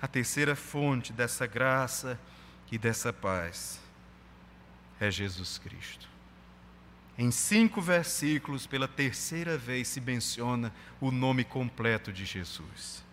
A 0.03 0.07
terceira 0.07 0.55
fonte 0.55 1.15
dessa 1.15 1.47
graça 1.47 2.21
e 2.71 2.77
dessa 2.77 3.11
paz 3.11 3.81
é 5.01 5.11
Jesus 5.11 5.59
Cristo. 5.59 6.09
Em 7.17 7.31
cinco 7.31 7.81
versículos, 7.81 8.67
pela 8.67 8.87
terceira 8.87 9.59
vez, 9.59 9.89
se 9.89 10.01
menciona 10.01 10.73
o 11.01 11.11
nome 11.11 11.43
completo 11.43 12.13
de 12.13 12.25
Jesus. 12.25 13.05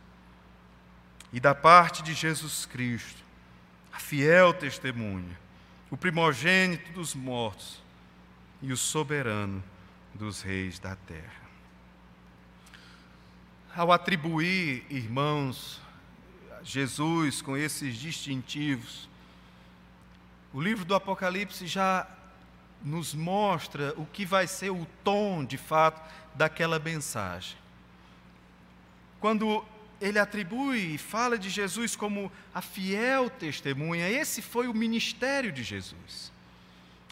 E 1.33 1.39
da 1.39 1.55
parte 1.55 2.03
de 2.03 2.13
Jesus 2.13 2.65
Cristo, 2.65 3.23
a 3.91 3.99
fiel 3.99 4.53
testemunha, 4.53 5.37
o 5.89 5.97
primogênito 5.97 6.91
dos 6.91 7.15
mortos 7.15 7.81
e 8.61 8.71
o 8.71 8.77
soberano 8.77 9.63
dos 10.13 10.41
reis 10.41 10.79
da 10.79 10.95
terra. 10.95 11.45
Ao 13.75 13.91
atribuir, 13.91 14.85
irmãos, 14.89 15.81
Jesus 16.63 17.41
com 17.41 17.57
esses 17.57 17.95
distintivos, 17.97 19.09
o 20.55 20.61
livro 20.61 20.85
do 20.85 20.95
Apocalipse 20.95 21.67
já 21.67 22.07
nos 22.81 23.13
mostra 23.13 23.93
o 23.97 24.05
que 24.05 24.25
vai 24.25 24.47
ser 24.47 24.69
o 24.69 24.87
tom, 25.03 25.43
de 25.43 25.57
fato, 25.57 26.01
daquela 26.33 26.79
mensagem. 26.79 27.57
Quando 29.19 29.65
ele 29.99 30.17
atribui 30.17 30.93
e 30.93 30.97
fala 30.97 31.37
de 31.37 31.49
Jesus 31.49 31.97
como 31.97 32.31
a 32.53 32.61
fiel 32.61 33.29
testemunha, 33.29 34.09
esse 34.09 34.41
foi 34.41 34.69
o 34.69 34.73
ministério 34.73 35.51
de 35.51 35.61
Jesus. 35.61 36.31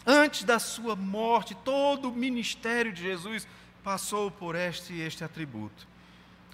Antes 0.06 0.42
da 0.42 0.58
sua 0.58 0.96
morte, 0.96 1.54
todo 1.54 2.08
o 2.08 2.16
ministério 2.16 2.94
de 2.94 3.02
Jesus 3.02 3.46
passou 3.82 4.30
por 4.30 4.54
este 4.54 4.94
este 4.94 5.22
atributo. 5.22 5.86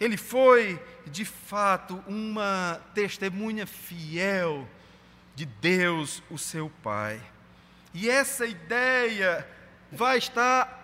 Ele 0.01 0.17
foi, 0.17 0.83
de 1.07 1.25
fato, 1.25 2.03
uma 2.09 2.81
testemunha 2.95 3.65
fiel 3.65 4.67
de 5.41 5.47
Deus, 5.47 6.23
o 6.31 6.37
seu 6.37 6.71
Pai. 6.83 7.19
E 7.95 8.11
essa 8.11 8.45
ideia 8.45 9.49
vai 9.91 10.19
estar 10.19 10.79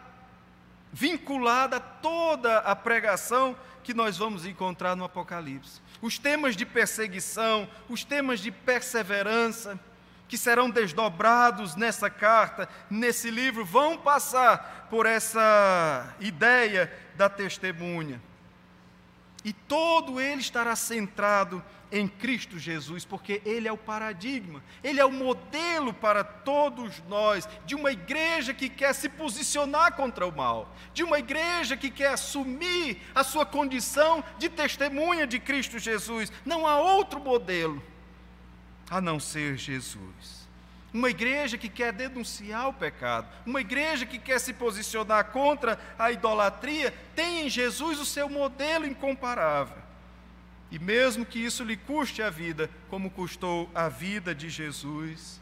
vinculada 0.90 1.76
a 1.76 1.80
toda 1.80 2.60
a 2.60 2.74
pregação 2.74 3.54
que 3.84 3.92
nós 3.92 4.16
vamos 4.16 4.46
encontrar 4.46 4.96
no 4.96 5.04
Apocalipse. 5.04 5.82
Os 6.00 6.18
temas 6.18 6.56
de 6.56 6.64
perseguição, 6.64 7.68
os 7.86 8.02
temas 8.02 8.40
de 8.40 8.50
perseverança, 8.50 9.78
que 10.26 10.38
serão 10.38 10.70
desdobrados 10.70 11.76
nessa 11.76 12.08
carta, 12.08 12.66
nesse 12.88 13.30
livro, 13.30 13.62
vão 13.62 13.98
passar 13.98 14.88
por 14.88 15.04
essa 15.04 16.16
ideia 16.18 16.90
da 17.14 17.28
testemunha. 17.28 18.22
E 19.46 19.52
todo 19.52 20.20
ele 20.20 20.40
estará 20.40 20.74
centrado 20.74 21.62
em 21.92 22.08
Cristo 22.08 22.58
Jesus, 22.58 23.04
porque 23.04 23.40
Ele 23.44 23.68
é 23.68 23.72
o 23.72 23.78
paradigma, 23.78 24.60
Ele 24.82 24.98
é 24.98 25.04
o 25.04 25.12
modelo 25.12 25.94
para 25.94 26.24
todos 26.24 27.00
nós, 27.08 27.48
de 27.64 27.76
uma 27.76 27.92
igreja 27.92 28.52
que 28.52 28.68
quer 28.68 28.92
se 28.92 29.08
posicionar 29.08 29.92
contra 29.92 30.26
o 30.26 30.36
mal, 30.36 30.74
de 30.92 31.04
uma 31.04 31.20
igreja 31.20 31.76
que 31.76 31.92
quer 31.92 32.14
assumir 32.14 33.00
a 33.14 33.22
sua 33.22 33.46
condição 33.46 34.24
de 34.36 34.48
testemunha 34.48 35.28
de 35.28 35.38
Cristo 35.38 35.78
Jesus. 35.78 36.32
Não 36.44 36.66
há 36.66 36.80
outro 36.80 37.20
modelo 37.20 37.80
a 38.90 39.00
não 39.00 39.20
ser 39.20 39.56
Jesus. 39.56 40.35
Uma 40.96 41.10
igreja 41.10 41.58
que 41.58 41.68
quer 41.68 41.92
denunciar 41.92 42.70
o 42.70 42.72
pecado, 42.72 43.28
uma 43.44 43.60
igreja 43.60 44.06
que 44.06 44.18
quer 44.18 44.40
se 44.40 44.54
posicionar 44.54 45.26
contra 45.26 45.78
a 45.98 46.10
idolatria, 46.10 46.90
tem 47.14 47.46
em 47.46 47.50
Jesus 47.50 48.00
o 48.00 48.06
seu 48.06 48.30
modelo 48.30 48.86
incomparável. 48.86 49.76
E 50.70 50.78
mesmo 50.78 51.26
que 51.26 51.38
isso 51.38 51.62
lhe 51.62 51.76
custe 51.76 52.22
a 52.22 52.30
vida, 52.30 52.70
como 52.88 53.10
custou 53.10 53.70
a 53.74 53.90
vida 53.90 54.34
de 54.34 54.48
Jesus, 54.48 55.38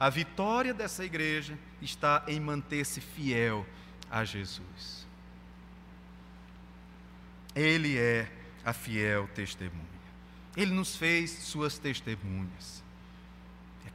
a 0.00 0.08
vitória 0.08 0.72
dessa 0.72 1.04
igreja 1.04 1.58
está 1.82 2.24
em 2.26 2.40
manter-se 2.40 3.02
fiel 3.02 3.66
a 4.10 4.24
Jesus. 4.24 5.06
Ele 7.54 7.98
é 7.98 8.26
a 8.64 8.72
fiel 8.72 9.28
testemunha. 9.34 9.84
Ele 10.56 10.72
nos 10.72 10.96
fez 10.96 11.30
suas 11.30 11.76
testemunhas. 11.76 12.83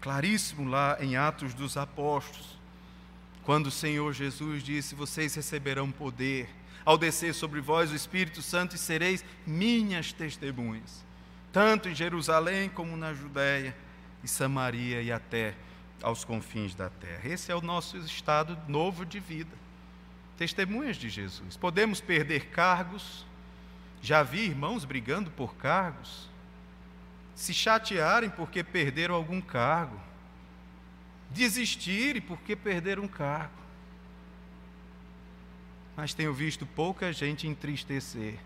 Claríssimo 0.02 0.70
lá 0.70 0.98
em 1.02 1.18
Atos 1.18 1.54
dos 1.54 1.76
Apóstolos, 1.76 2.58
quando 3.44 3.68
o 3.68 3.72
Senhor 3.72 4.14
Jesus 4.14 4.64
disse: 4.64 4.96
Vocês 4.96 5.36
receberão 5.36 5.92
poder 5.92 6.50
ao 6.86 6.98
descer 6.98 7.34
sobre 7.34 7.60
vós 7.60 7.92
o 7.92 7.96
Espírito 7.96 8.42
Santo 8.42 8.76
e 8.76 8.80
sereis 8.80 9.24
minhas 9.46 10.14
testemunhas, 10.14 11.06
tanto 11.52 11.90
em 11.90 11.96
Jerusalém 11.96 12.70
como 12.70 12.96
na 12.96 13.14
Judéia 13.14 13.76
e 14.24 14.28
Samaria 14.28 15.02
e 15.02 15.12
até 15.12 15.56
aos 16.02 16.24
confins 16.24 16.74
da 16.74 16.90
terra. 16.90 17.28
Esse 17.28 17.52
é 17.52 17.56
o 17.56 17.62
nosso 17.62 17.98
estado 17.98 18.58
novo 18.68 19.06
de 19.06 19.20
vida. 19.20 19.56
Testemunhas 20.38 20.98
de 20.98 21.10
Jesus. 21.10 21.58
Podemos 21.58 22.00
perder 22.00 22.48
cargos. 22.48 23.26
Já 24.02 24.24
vi 24.24 24.46
irmãos 24.46 24.86
brigando 24.86 25.30
por 25.30 25.56
cargos, 25.56 26.30
se 27.40 27.54
chatearem 27.54 28.30
porque 28.30 28.64
perderam 28.64 29.16
algum 29.16 29.40
cargo, 29.40 30.00
desistirem 31.32 32.22
porque 32.22 32.56
perderam 32.56 33.04
um 33.04 33.08
cargo 33.08 33.60
mas 36.00 36.14
tenho 36.14 36.34
visto 36.34 36.66
pouca 36.66 37.12
gente 37.12 37.46
entristecer 37.46 38.40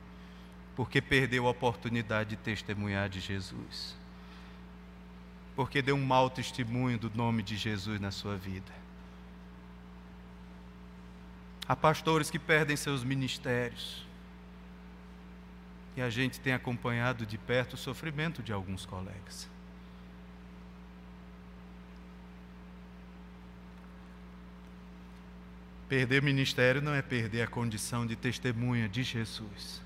porque 0.76 1.00
perdeu 1.00 1.46
a 1.46 1.52
oportunidade 1.52 2.32
de 2.32 2.36
testemunhar 2.38 3.08
de 3.08 3.20
Jesus. 3.20 3.96
Porque 5.56 5.80
deu 5.80 5.96
um 5.96 6.04
mau 6.04 6.32
testemunho 6.32 6.98
do 6.98 7.12
nome 7.14 7.44
de 7.44 7.56
Jesus 7.56 8.02
na 8.02 8.10
sua 8.10 8.36
vida. 8.36 8.74
Há 11.68 11.76
pastores 11.76 12.32
que 12.32 12.40
perdem 12.40 12.76
seus 12.76 13.04
ministérios. 13.04 14.04
E 15.96 16.02
a 16.02 16.10
gente 16.10 16.40
tem 16.40 16.54
acompanhado 16.54 17.26
de 17.26 17.38
perto 17.38 17.74
o 17.74 17.78
sofrimento 17.78 18.42
de 18.42 18.52
alguns 18.52 18.86
colegas. 18.86 19.50
Perder 25.88 26.22
ministério 26.24 26.82
não 26.82 26.94
é 26.94 27.02
perder 27.02 27.44
a 27.44 27.48
condição 27.48 28.08
de 28.08 28.16
testemunha 28.16 28.90
de 28.90 29.04
Jesus. 29.04 29.82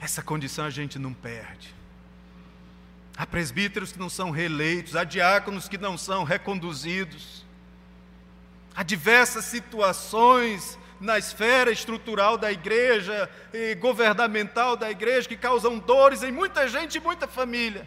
Essa 0.00 0.22
condição 0.22 0.64
a 0.64 0.70
gente 0.70 0.98
não 0.98 1.12
perde. 1.12 1.74
Há 3.16 3.26
presbíteros 3.26 3.92
que 3.92 3.98
não 3.98 4.10
são 4.10 4.30
reeleitos, 4.30 4.94
há 4.94 5.02
diáconos 5.02 5.68
que 5.68 5.78
não 5.78 5.96
são 5.96 6.22
reconduzidos. 6.22 7.44
Há 8.74 8.82
diversas 8.82 9.46
situações 9.46 10.78
na 11.00 11.18
esfera 11.18 11.70
estrutural 11.70 12.38
da 12.38 12.50
igreja 12.50 13.28
e 13.52 13.74
governamental 13.74 14.76
da 14.76 14.90
igreja 14.90 15.28
que 15.28 15.36
causam 15.36 15.78
dores 15.78 16.22
em 16.22 16.32
muita 16.32 16.68
gente 16.68 16.96
e 16.96 17.00
muita 17.00 17.26
família. 17.26 17.86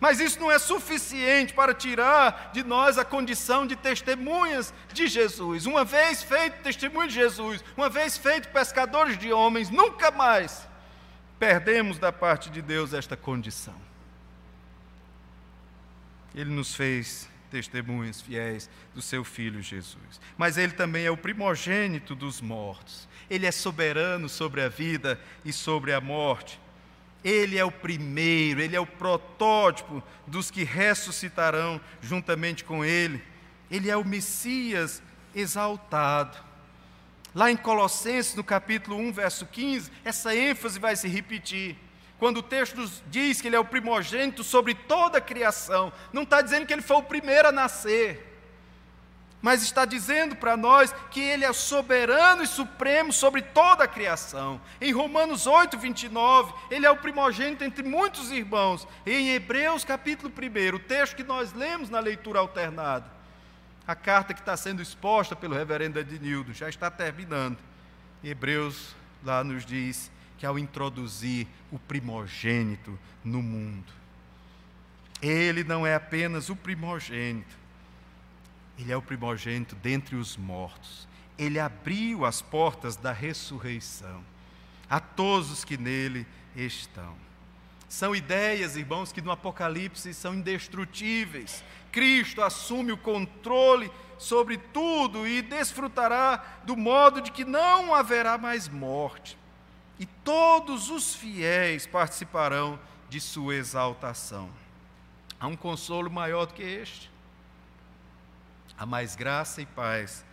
Mas 0.00 0.18
isso 0.18 0.40
não 0.40 0.50
é 0.50 0.58
suficiente 0.58 1.54
para 1.54 1.72
tirar 1.72 2.50
de 2.52 2.64
nós 2.64 2.98
a 2.98 3.04
condição 3.04 3.64
de 3.64 3.76
testemunhas 3.76 4.74
de 4.92 5.06
Jesus. 5.06 5.64
Uma 5.64 5.84
vez 5.84 6.24
feito 6.24 6.60
testemunho 6.60 7.06
de 7.06 7.14
Jesus, 7.14 7.62
uma 7.76 7.88
vez 7.88 8.18
feito 8.18 8.48
pescadores 8.48 9.16
de 9.16 9.32
homens, 9.32 9.70
nunca 9.70 10.10
mais 10.10 10.66
perdemos 11.38 11.98
da 11.98 12.10
parte 12.10 12.50
de 12.50 12.60
Deus 12.60 12.92
esta 12.92 13.16
condição. 13.16 13.74
Ele 16.34 16.50
nos 16.50 16.74
fez 16.74 17.28
testemunhas 17.52 18.22
fiéis 18.22 18.68
do 18.94 19.02
seu 19.02 19.22
filho 19.22 19.62
Jesus. 19.62 20.20
Mas 20.38 20.56
ele 20.56 20.72
também 20.72 21.04
é 21.04 21.10
o 21.10 21.16
primogênito 21.16 22.14
dos 22.14 22.40
mortos. 22.40 23.06
Ele 23.28 23.46
é 23.46 23.52
soberano 23.52 24.28
sobre 24.28 24.62
a 24.62 24.68
vida 24.68 25.20
e 25.44 25.52
sobre 25.52 25.92
a 25.92 26.00
morte. 26.00 26.58
Ele 27.22 27.58
é 27.58 27.64
o 27.64 27.70
primeiro, 27.70 28.60
ele 28.60 28.74
é 28.74 28.80
o 28.80 28.86
protótipo 28.86 30.02
dos 30.26 30.50
que 30.50 30.64
ressuscitarão 30.64 31.80
juntamente 32.00 32.64
com 32.64 32.84
ele. 32.84 33.22
Ele 33.70 33.90
é 33.90 33.96
o 33.96 34.04
Messias 34.04 35.02
exaltado. 35.34 36.36
Lá 37.34 37.50
em 37.50 37.56
Colossenses, 37.56 38.34
no 38.34 38.42
capítulo 38.42 38.96
1, 38.96 39.12
verso 39.12 39.46
15, 39.46 39.90
essa 40.04 40.34
ênfase 40.34 40.78
vai 40.78 40.96
se 40.96 41.06
repetir. 41.06 41.76
Quando 42.22 42.36
o 42.36 42.42
texto 42.44 42.88
diz 43.08 43.40
que 43.40 43.48
ele 43.48 43.56
é 43.56 43.58
o 43.58 43.64
primogênito 43.64 44.44
sobre 44.44 44.74
toda 44.74 45.18
a 45.18 45.20
criação, 45.20 45.92
não 46.12 46.22
está 46.22 46.40
dizendo 46.40 46.64
que 46.64 46.72
ele 46.72 46.80
foi 46.80 46.98
o 46.98 47.02
primeiro 47.02 47.48
a 47.48 47.50
nascer 47.52 48.28
mas 49.42 49.64
está 49.64 49.84
dizendo 49.84 50.36
para 50.36 50.56
nós 50.56 50.94
que 51.10 51.18
Ele 51.18 51.44
é 51.44 51.52
soberano 51.52 52.44
e 52.44 52.46
supremo 52.46 53.12
sobre 53.12 53.42
toda 53.42 53.82
a 53.82 53.88
criação. 53.88 54.60
Em 54.80 54.92
Romanos 54.92 55.48
8, 55.48 55.76
29, 55.76 56.54
Ele 56.70 56.86
é 56.86 56.90
o 56.92 56.96
primogênito 56.96 57.64
entre 57.64 57.82
muitos 57.82 58.30
irmãos. 58.30 58.86
E 59.04 59.10
em 59.10 59.30
Hebreus 59.30 59.84
capítulo 59.84 60.32
1, 60.32 60.76
o 60.76 60.78
texto 60.78 61.16
que 61.16 61.24
nós 61.24 61.52
lemos 61.52 61.90
na 61.90 61.98
leitura 61.98 62.38
alternada, 62.38 63.04
A 63.84 63.96
carta 63.96 64.32
que 64.32 64.38
está 64.38 64.56
sendo 64.56 64.80
exposta 64.80 65.34
pelo 65.34 65.56
reverendo 65.56 65.98
Ednildo 65.98 66.52
já 66.52 66.68
está 66.68 66.88
terminando. 66.88 67.58
Hebreus 68.22 68.94
lá 69.24 69.42
nos 69.42 69.66
diz 69.66 70.08
que 70.42 70.46
ao 70.46 70.58
introduzir 70.58 71.46
o 71.70 71.78
primogênito 71.78 72.98
no 73.22 73.40
mundo, 73.40 73.92
ele 75.22 75.62
não 75.62 75.86
é 75.86 75.94
apenas 75.94 76.48
o 76.48 76.56
primogênito, 76.56 77.56
ele 78.76 78.90
é 78.90 78.96
o 78.96 79.00
primogênito 79.00 79.76
dentre 79.76 80.16
os 80.16 80.36
mortos. 80.36 81.06
Ele 81.38 81.60
abriu 81.60 82.24
as 82.24 82.42
portas 82.42 82.96
da 82.96 83.12
ressurreição 83.12 84.24
a 84.90 84.98
todos 84.98 85.48
os 85.48 85.64
que 85.64 85.76
nele 85.76 86.26
estão. 86.56 87.14
São 87.88 88.12
ideias, 88.12 88.74
irmãos, 88.74 89.12
que 89.12 89.22
no 89.22 89.30
Apocalipse 89.30 90.12
são 90.12 90.34
indestrutíveis. 90.34 91.62
Cristo 91.92 92.42
assume 92.42 92.90
o 92.90 92.98
controle 92.98 93.92
sobre 94.18 94.58
tudo 94.58 95.24
e 95.24 95.40
desfrutará 95.40 96.44
do 96.64 96.76
modo 96.76 97.20
de 97.20 97.30
que 97.30 97.44
não 97.44 97.94
haverá 97.94 98.36
mais 98.36 98.68
morte. 98.68 99.40
E 100.02 100.06
todos 100.24 100.90
os 100.90 101.14
fiéis 101.14 101.86
participarão 101.86 102.76
de 103.08 103.20
sua 103.20 103.54
exaltação. 103.54 104.50
Há 105.38 105.46
um 105.46 105.54
consolo 105.54 106.10
maior 106.10 106.44
do 106.44 106.54
que 106.54 106.62
este. 106.64 107.08
Há 108.76 108.84
mais 108.84 109.14
graça 109.14 109.62
e 109.62 109.66
paz 109.66 110.24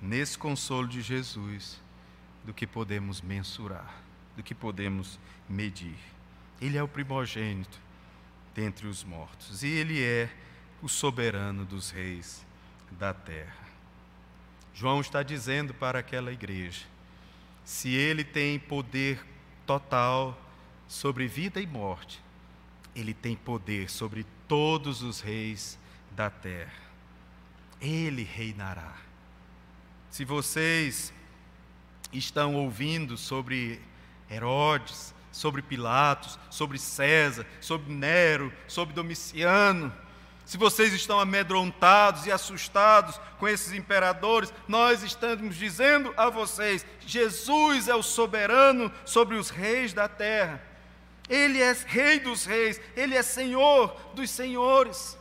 nesse 0.00 0.38
consolo 0.38 0.88
de 0.88 1.02
Jesus 1.02 1.78
do 2.46 2.54
que 2.54 2.66
podemos 2.66 3.20
mensurar, 3.20 3.94
do 4.38 4.42
que 4.42 4.54
podemos 4.54 5.20
medir. 5.46 5.98
Ele 6.58 6.78
é 6.78 6.82
o 6.82 6.88
primogênito 6.88 7.78
dentre 8.54 8.86
os 8.86 9.04
mortos 9.04 9.62
e 9.62 9.68
ele 9.68 10.02
é 10.02 10.30
o 10.80 10.88
soberano 10.88 11.66
dos 11.66 11.90
reis 11.90 12.42
da 12.92 13.12
terra. 13.12 13.68
João 14.72 14.98
está 14.98 15.22
dizendo 15.22 15.74
para 15.74 15.98
aquela 15.98 16.32
igreja: 16.32 16.86
se 17.70 17.94
ele 17.94 18.24
tem 18.24 18.58
poder 18.58 19.24
total 19.64 20.36
sobre 20.88 21.28
vida 21.28 21.60
e 21.60 21.66
morte, 21.68 22.20
ele 22.96 23.14
tem 23.14 23.36
poder 23.36 23.88
sobre 23.88 24.26
todos 24.48 25.02
os 25.02 25.20
reis 25.20 25.78
da 26.10 26.28
terra. 26.28 26.82
Ele 27.80 28.24
reinará. 28.24 28.96
Se 30.10 30.24
vocês 30.24 31.12
estão 32.12 32.56
ouvindo 32.56 33.16
sobre 33.16 33.80
Herodes, 34.28 35.14
sobre 35.30 35.62
Pilatos, 35.62 36.40
sobre 36.50 36.76
César, 36.76 37.46
sobre 37.60 37.94
Nero, 37.94 38.52
sobre 38.66 38.96
Domiciano. 38.96 39.94
Se 40.50 40.56
vocês 40.56 40.92
estão 40.92 41.20
amedrontados 41.20 42.26
e 42.26 42.32
assustados 42.32 43.20
com 43.38 43.46
esses 43.46 43.72
imperadores, 43.72 44.52
nós 44.66 45.04
estamos 45.04 45.54
dizendo 45.54 46.12
a 46.16 46.28
vocês: 46.28 46.84
Jesus 47.06 47.86
é 47.86 47.94
o 47.94 48.02
soberano 48.02 48.90
sobre 49.04 49.36
os 49.36 49.48
reis 49.48 49.92
da 49.92 50.08
terra. 50.08 50.60
Ele 51.28 51.62
é 51.62 51.72
rei 51.86 52.18
dos 52.18 52.44
reis, 52.44 52.80
ele 52.96 53.14
é 53.14 53.22
senhor 53.22 53.96
dos 54.12 54.28
senhores. 54.28 55.16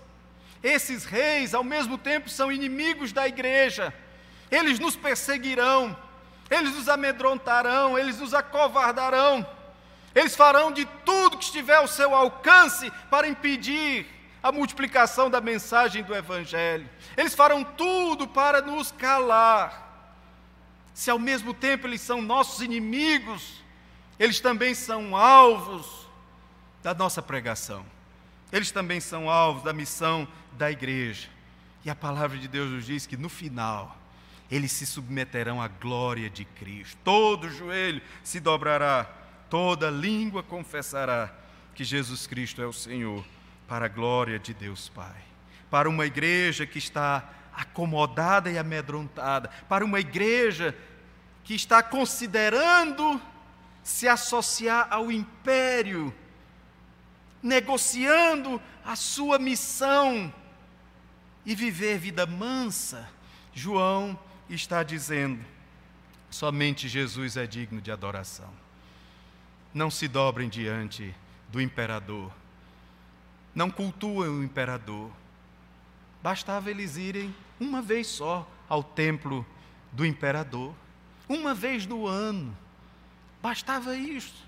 Esses 0.64 1.06
reis, 1.06 1.54
ao 1.54 1.64
mesmo 1.64 1.96
tempo, 1.96 2.28
são 2.28 2.52
inimigos 2.52 3.12
da 3.14 3.28
igreja. 3.28 3.94
Eles 4.50 4.80
nos 4.80 4.96
perseguirão, 4.96 5.96
eles 6.50 6.74
nos 6.74 6.90
amedrontarão, 6.90 8.00
eles 8.00 8.18
nos 8.18 8.34
acovardarão. 8.34 9.48
Eles 10.16 10.36
farão 10.36 10.72
de 10.72 10.86
tudo 11.06 11.38
que 11.38 11.44
estiver 11.44 11.76
ao 11.76 11.88
seu 11.88 12.16
alcance 12.16 12.92
para 13.12 13.28
impedir 13.28 14.18
a 14.42 14.52
multiplicação 14.52 15.30
da 15.30 15.42
mensagem 15.42 16.04
do 16.04 16.16
Evangelho. 16.16 16.90
Eles 17.16 17.34
farão 17.34 17.64
tudo 17.64 18.28
para 18.28 18.62
nos 18.62 18.92
calar. 18.92 19.88
Se 20.94 21.10
ao 21.10 21.20
mesmo 21.20 21.54
tempo 21.54 21.88
eles 21.88 22.02
são 22.02 22.22
nossos 22.22 22.62
inimigos, 22.62 23.64
eles 24.18 24.40
também 24.40 24.74
são 24.74 25.16
alvos 25.16 26.08
da 26.84 26.94
nossa 26.94 27.22
pregação. 27.22 27.86
Eles 28.52 28.72
também 28.72 29.00
são 29.00 29.30
alvos 29.30 29.64
da 29.64 29.74
missão 29.74 30.28
da 30.54 30.72
igreja. 30.72 31.30
E 31.86 31.90
a 31.90 31.96
palavra 31.96 32.38
de 32.38 32.48
Deus 32.48 32.72
nos 32.72 32.86
diz 32.86 33.06
que 33.06 33.16
no 33.16 33.30
final, 33.30 33.96
eles 34.50 34.72
se 34.72 34.86
submeterão 34.86 35.62
à 35.62 35.68
glória 35.68 36.30
de 36.30 36.44
Cristo. 36.44 36.98
Todo 37.04 37.50
joelho 37.50 38.02
se 38.24 38.40
dobrará 38.40 39.20
toda 39.50 39.90
língua 39.90 40.44
confessará 40.44 41.34
que 41.74 41.84
Jesus 41.84 42.28
Cristo 42.28 42.62
é 42.62 42.68
o 42.68 42.74
Senhor, 42.74 43.26
para 43.70 43.86
a 43.86 43.90
glória 43.90 44.40
de 44.40 44.54
Deus 44.54 44.90
Pai. 44.90 45.24
Para 45.70 45.88
uma 45.88 46.06
igreja 46.06 46.66
que 46.66 46.80
está 46.80 47.30
acomodada 47.54 48.50
e 48.50 48.58
amedrontada, 48.58 49.50
para 49.70 49.86
uma 49.86 50.00
igreja 50.00 50.76
que 51.44 51.54
está 51.54 51.84
considerando 51.84 53.22
se 53.84 54.08
associar 54.08 54.88
ao 54.90 55.12
império, 55.12 56.14
negociando 57.42 58.62
a 58.84 58.96
sua 58.96 59.38
missão 59.38 60.34
e 61.46 61.54
viver 61.54 62.00
vida 62.00 62.26
mansa, 62.26 63.08
João 63.54 64.20
está 64.50 64.82
dizendo: 64.82 65.46
somente 66.30 66.90
Jesus 66.90 67.38
é 67.38 67.46
digno 67.46 67.80
de 67.80 67.92
adoração 67.92 68.52
não 69.74 69.90
se 69.90 70.08
dobrem 70.08 70.50
diante 70.50 71.14
do 71.50 71.62
imperador. 71.62 72.32
Não 73.54 73.70
cultuem 73.70 74.30
o 74.30 74.44
imperador. 74.44 75.12
Bastava 76.22 76.70
eles 76.70 76.98
irem 76.98 77.34
uma 77.60 77.82
vez 77.82 78.08
só 78.08 78.50
ao 78.68 78.84
templo 78.84 79.46
do 79.92 80.06
imperador, 80.06 80.74
uma 81.28 81.54
vez 81.54 81.86
no 81.86 82.06
ano. 82.06 82.56
Bastava 83.42 83.96
isso. 83.96 84.48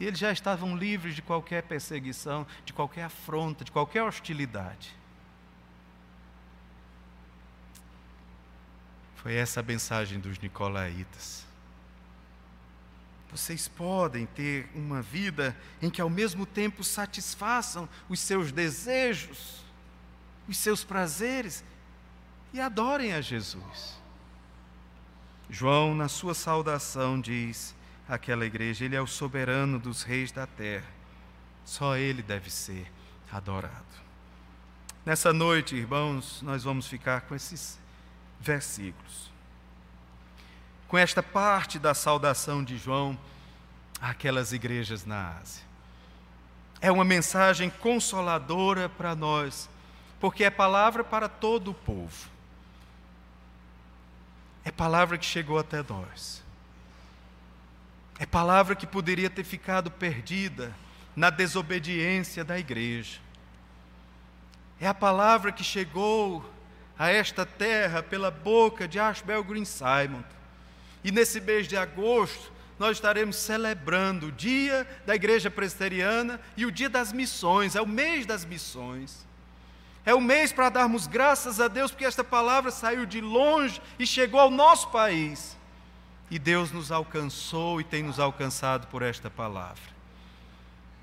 E 0.00 0.06
eles 0.06 0.18
já 0.18 0.32
estavam 0.32 0.76
livres 0.76 1.14
de 1.14 1.22
qualquer 1.22 1.62
perseguição, 1.62 2.46
de 2.64 2.72
qualquer 2.72 3.04
afronta, 3.04 3.64
de 3.64 3.70
qualquer 3.70 4.02
hostilidade. 4.02 4.96
Foi 9.16 9.34
essa 9.34 9.60
a 9.60 9.62
mensagem 9.62 10.18
dos 10.18 10.38
nicolaítas. 10.38 11.46
Vocês 13.32 13.66
podem 13.66 14.26
ter 14.26 14.68
uma 14.74 15.00
vida 15.00 15.56
em 15.80 15.88
que 15.88 16.02
ao 16.02 16.10
mesmo 16.10 16.44
tempo 16.44 16.84
satisfaçam 16.84 17.88
os 18.06 18.20
seus 18.20 18.52
desejos, 18.52 19.64
os 20.46 20.58
seus 20.58 20.84
prazeres 20.84 21.64
e 22.52 22.60
adorem 22.60 23.14
a 23.14 23.22
Jesus. 23.22 23.98
João, 25.48 25.94
na 25.94 26.08
sua 26.08 26.34
saudação, 26.34 27.18
diz 27.18 27.74
àquela 28.06 28.44
igreja: 28.44 28.84
Ele 28.84 28.96
é 28.96 29.00
o 29.00 29.06
soberano 29.06 29.78
dos 29.78 30.02
reis 30.02 30.30
da 30.30 30.46
terra, 30.46 30.90
só 31.64 31.96
Ele 31.96 32.22
deve 32.22 32.50
ser 32.50 32.92
adorado. 33.30 34.02
Nessa 35.06 35.32
noite, 35.32 35.74
irmãos, 35.74 36.42
nós 36.42 36.62
vamos 36.64 36.86
ficar 36.86 37.22
com 37.22 37.34
esses 37.34 37.80
versículos 38.38 39.31
com 40.92 40.98
esta 40.98 41.22
parte 41.22 41.78
da 41.78 41.94
saudação 41.94 42.62
de 42.62 42.76
João 42.76 43.18
àquelas 43.98 44.52
igrejas 44.52 45.06
na 45.06 45.38
Ásia. 45.38 45.64
É 46.82 46.92
uma 46.92 47.02
mensagem 47.02 47.70
consoladora 47.70 48.90
para 48.90 49.14
nós, 49.14 49.70
porque 50.20 50.44
é 50.44 50.50
palavra 50.50 51.02
para 51.02 51.30
todo 51.30 51.70
o 51.70 51.74
povo. 51.74 52.28
É 54.62 54.70
palavra 54.70 55.16
que 55.16 55.24
chegou 55.24 55.58
até 55.58 55.82
nós. 55.82 56.42
É 58.18 58.26
palavra 58.26 58.76
que 58.76 58.86
poderia 58.86 59.30
ter 59.30 59.44
ficado 59.44 59.90
perdida 59.90 60.74
na 61.16 61.30
desobediência 61.30 62.44
da 62.44 62.58
igreja. 62.58 63.18
É 64.78 64.86
a 64.86 64.92
palavra 64.92 65.52
que 65.52 65.64
chegou 65.64 66.44
a 66.98 67.08
esta 67.08 67.46
terra 67.46 68.02
pela 68.02 68.30
boca 68.30 68.86
de 68.86 69.00
Ashbel 69.00 69.42
Green 69.42 69.64
Simon 69.64 70.22
e 71.04 71.10
nesse 71.10 71.40
mês 71.40 71.66
de 71.66 71.76
agosto, 71.76 72.52
nós 72.78 72.96
estaremos 72.96 73.36
celebrando 73.36 74.26
o 74.26 74.32
dia 74.32 74.86
da 75.06 75.14
Igreja 75.14 75.50
Presbiteriana 75.50 76.40
e 76.56 76.66
o 76.66 76.70
dia 76.70 76.88
das 76.88 77.12
missões, 77.12 77.76
é 77.76 77.80
o 77.80 77.86
mês 77.86 78.26
das 78.26 78.44
missões. 78.44 79.26
É 80.04 80.12
o 80.12 80.20
mês 80.20 80.52
para 80.52 80.68
darmos 80.68 81.06
graças 81.06 81.60
a 81.60 81.68
Deus, 81.68 81.92
porque 81.92 82.04
esta 82.04 82.24
palavra 82.24 82.72
saiu 82.72 83.06
de 83.06 83.20
longe 83.20 83.80
e 83.98 84.06
chegou 84.06 84.40
ao 84.40 84.50
nosso 84.50 84.88
país. 84.90 85.56
E 86.28 86.38
Deus 86.40 86.72
nos 86.72 86.90
alcançou 86.90 87.80
e 87.80 87.84
tem 87.84 88.02
nos 88.02 88.18
alcançado 88.18 88.88
por 88.88 89.02
esta 89.02 89.30
palavra. 89.30 89.92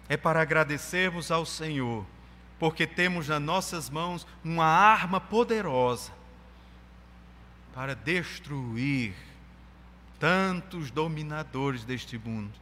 É 0.10 0.18
para 0.18 0.42
agradecermos 0.42 1.32
ao 1.32 1.46
Senhor, 1.46 2.06
porque 2.58 2.86
temos 2.86 3.30
nas 3.30 3.42
nossas 3.42 3.90
mãos 3.90 4.28
uma 4.44 4.66
arma 4.66 5.22
poderosa 5.22 6.12
para 7.74 7.96
destruir 7.96 9.14
tantos 10.20 10.92
dominadores 10.92 11.84
deste 11.84 12.18
mundo 12.18 12.54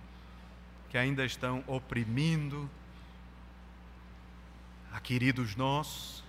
que 0.90 0.98
ainda 0.98 1.26
estão 1.26 1.64
oprimindo 1.68 2.70
a 4.94 5.00
queridos 5.00 5.56
nossos, 5.56 6.24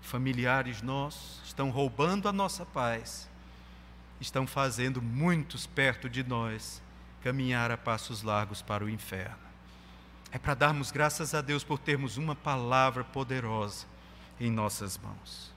familiares 0.00 0.82
nossos 0.82 1.40
estão 1.44 1.70
roubando 1.70 2.28
a 2.28 2.32
nossa 2.32 2.64
paz, 2.64 3.28
estão 4.20 4.46
fazendo 4.46 5.02
muitos 5.02 5.66
perto 5.66 6.08
de 6.08 6.22
nós 6.22 6.80
caminhar 7.22 7.70
a 7.72 7.76
passos 7.76 8.22
largos 8.22 8.62
para 8.62 8.84
o 8.84 8.88
inferno. 8.88 9.36
É 10.30 10.38
para 10.38 10.54
darmos 10.54 10.90
graças 10.92 11.34
a 11.34 11.40
Deus 11.40 11.64
por 11.64 11.78
termos 11.78 12.16
uma 12.16 12.36
palavra 12.36 13.02
poderosa 13.02 13.86
em 14.38 14.50
nossas 14.50 14.96
mãos. 14.98 15.52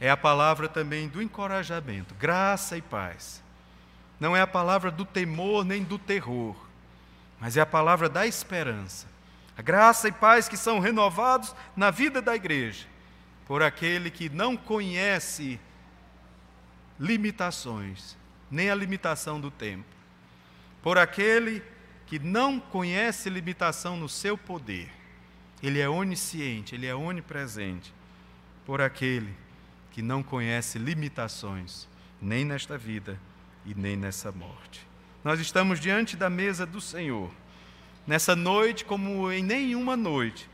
É 0.00 0.08
a 0.08 0.16
palavra 0.16 0.68
também 0.68 1.08
do 1.08 1.20
encorajamento, 1.20 2.14
graça 2.14 2.76
e 2.76 2.82
paz. 2.82 3.42
Não 4.18 4.36
é 4.36 4.40
a 4.40 4.46
palavra 4.46 4.90
do 4.90 5.04
temor 5.04 5.64
nem 5.64 5.82
do 5.82 5.98
terror, 5.98 6.56
mas 7.38 7.56
é 7.56 7.60
a 7.60 7.66
palavra 7.66 8.08
da 8.08 8.26
esperança. 8.26 9.06
A 9.56 9.62
graça 9.62 10.08
e 10.08 10.12
paz 10.12 10.48
que 10.48 10.56
são 10.56 10.78
renovados 10.78 11.54
na 11.76 11.90
vida 11.90 12.20
da 12.20 12.34
igreja 12.34 12.86
por 13.46 13.62
aquele 13.62 14.10
que 14.10 14.28
não 14.28 14.56
conhece 14.56 15.58
limitações, 16.98 18.16
nem 18.50 18.70
a 18.70 18.74
limitação 18.74 19.40
do 19.40 19.50
tempo, 19.50 19.86
por 20.82 20.98
aquele 20.98 21.62
que 22.06 22.18
não 22.18 22.58
conhece 22.58 23.30
limitação 23.30 23.96
no 23.96 24.08
seu 24.08 24.36
poder. 24.36 24.90
Ele 25.62 25.80
é 25.80 25.88
onisciente, 25.88 26.74
ele 26.74 26.86
é 26.86 26.94
onipresente, 26.94 27.94
por 28.64 28.80
aquele 28.80 29.32
que 29.92 30.02
não 30.02 30.22
conhece 30.22 30.78
limitações, 30.78 31.88
nem 32.20 32.44
nesta 32.44 32.76
vida 32.76 33.18
e 33.66 33.74
nem 33.74 33.96
nessa 33.96 34.30
morte. 34.30 34.86
Nós 35.24 35.40
estamos 35.40 35.80
diante 35.80 36.16
da 36.16 36.30
mesa 36.30 36.64
do 36.64 36.80
Senhor. 36.80 37.30
Nessa 38.06 38.36
noite, 38.36 38.84
como 38.84 39.30
em 39.32 39.42
nenhuma 39.42 39.96
noite, 39.96 40.48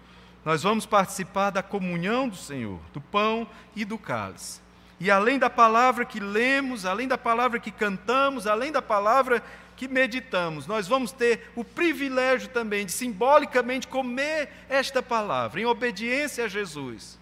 nós 0.45 0.63
vamos 0.63 0.87
participar 0.87 1.51
da 1.51 1.63
comunhão 1.63 2.29
do 2.29 2.37
Senhor, 2.37 2.81
do 2.93 3.01
pão 3.01 3.47
e 3.77 3.85
do 3.85 3.99
cálice. 3.99 4.61
E 4.99 5.11
além 5.11 5.39
da 5.39 5.51
palavra 5.51 6.05
que 6.05 6.19
lemos, 6.19 6.87
além 6.87 7.07
da 7.07 7.19
palavra 7.19 7.61
que 7.61 7.71
cantamos, 7.71 8.47
além 8.47 8.73
da 8.73 8.81
palavra 8.81 9.43
que 9.77 9.87
meditamos, 9.87 10.67
nós 10.67 10.89
vamos 10.89 11.13
ter 11.13 11.51
o 11.55 11.65
privilégio 11.65 12.49
também 12.49 12.87
de 12.87 12.93
simbolicamente 12.93 13.89
comer 13.89 14.49
esta 14.69 15.03
palavra 15.03 15.61
em 15.61 15.67
obediência 15.67 16.45
a 16.45 16.49
Jesus. 16.49 17.19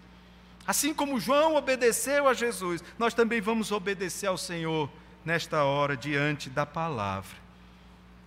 Assim 0.66 0.94
como 0.94 1.18
João 1.18 1.56
obedeceu 1.56 2.28
a 2.28 2.34
Jesus, 2.34 2.84
nós 2.98 3.14
também 3.14 3.40
vamos 3.40 3.72
obedecer 3.72 4.26
ao 4.26 4.38
Senhor 4.38 4.88
nesta 5.24 5.64
hora 5.64 5.96
diante 5.96 6.48
da 6.48 6.64
palavra. 6.64 7.36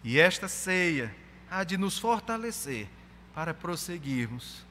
E 0.04 0.20
esta 0.20 0.48
ceia 0.48 1.14
há 1.50 1.64
de 1.64 1.78
nos 1.78 1.98
fortalecer 1.98 2.88
para 3.34 3.54
prosseguirmos 3.54 4.66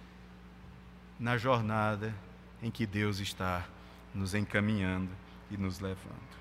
na 1.19 1.37
jornada 1.37 2.15
em 2.63 2.71
que 2.71 2.87
Deus 2.87 3.19
está 3.19 3.65
nos 4.15 4.35
encaminhando 4.35 5.11
e 5.51 5.57
nos 5.57 5.81
levando. 5.81 6.33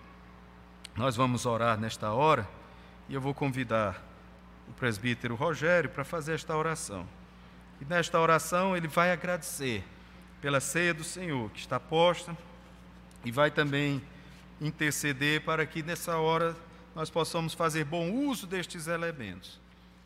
Nós 0.95 1.15
vamos 1.15 1.45
orar 1.45 1.79
nesta 1.79 2.11
hora 2.11 2.47
e 3.07 3.13
eu 3.13 3.21
vou 3.21 3.33
convidar 3.33 4.01
o 4.67 4.73
presbítero 4.73 5.35
Rogério 5.35 5.89
para 5.89 6.03
fazer 6.03 6.33
esta 6.33 6.55
oração. 6.55 7.07
E 7.79 7.85
nesta 7.85 8.19
oração 8.19 8.75
ele 8.75 8.87
vai 8.87 9.11
agradecer 9.11 9.83
pela 10.41 10.59
ceia 10.59 10.93
do 10.93 11.03
Senhor 11.03 11.49
que 11.51 11.59
está 11.59 11.79
posta 11.79 12.35
e 13.23 13.31
vai 13.31 13.51
também 13.51 14.01
interceder 14.61 15.43
para 15.43 15.65
que 15.65 15.81
nessa 15.81 16.17
hora 16.17 16.55
nós 16.95 17.09
possamos 17.09 17.53
fazer 17.53 17.83
bom 17.83 18.11
uso 18.11 18.45
destes 18.45 18.87
elementos 18.87 19.59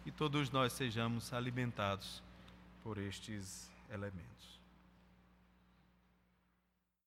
e 0.05 0.11
todos 0.11 0.49
nós 0.49 0.71
sejamos 0.71 1.33
alimentados 1.33 2.23
por 2.81 2.97
estes 2.97 3.69
elementos. 3.91 4.44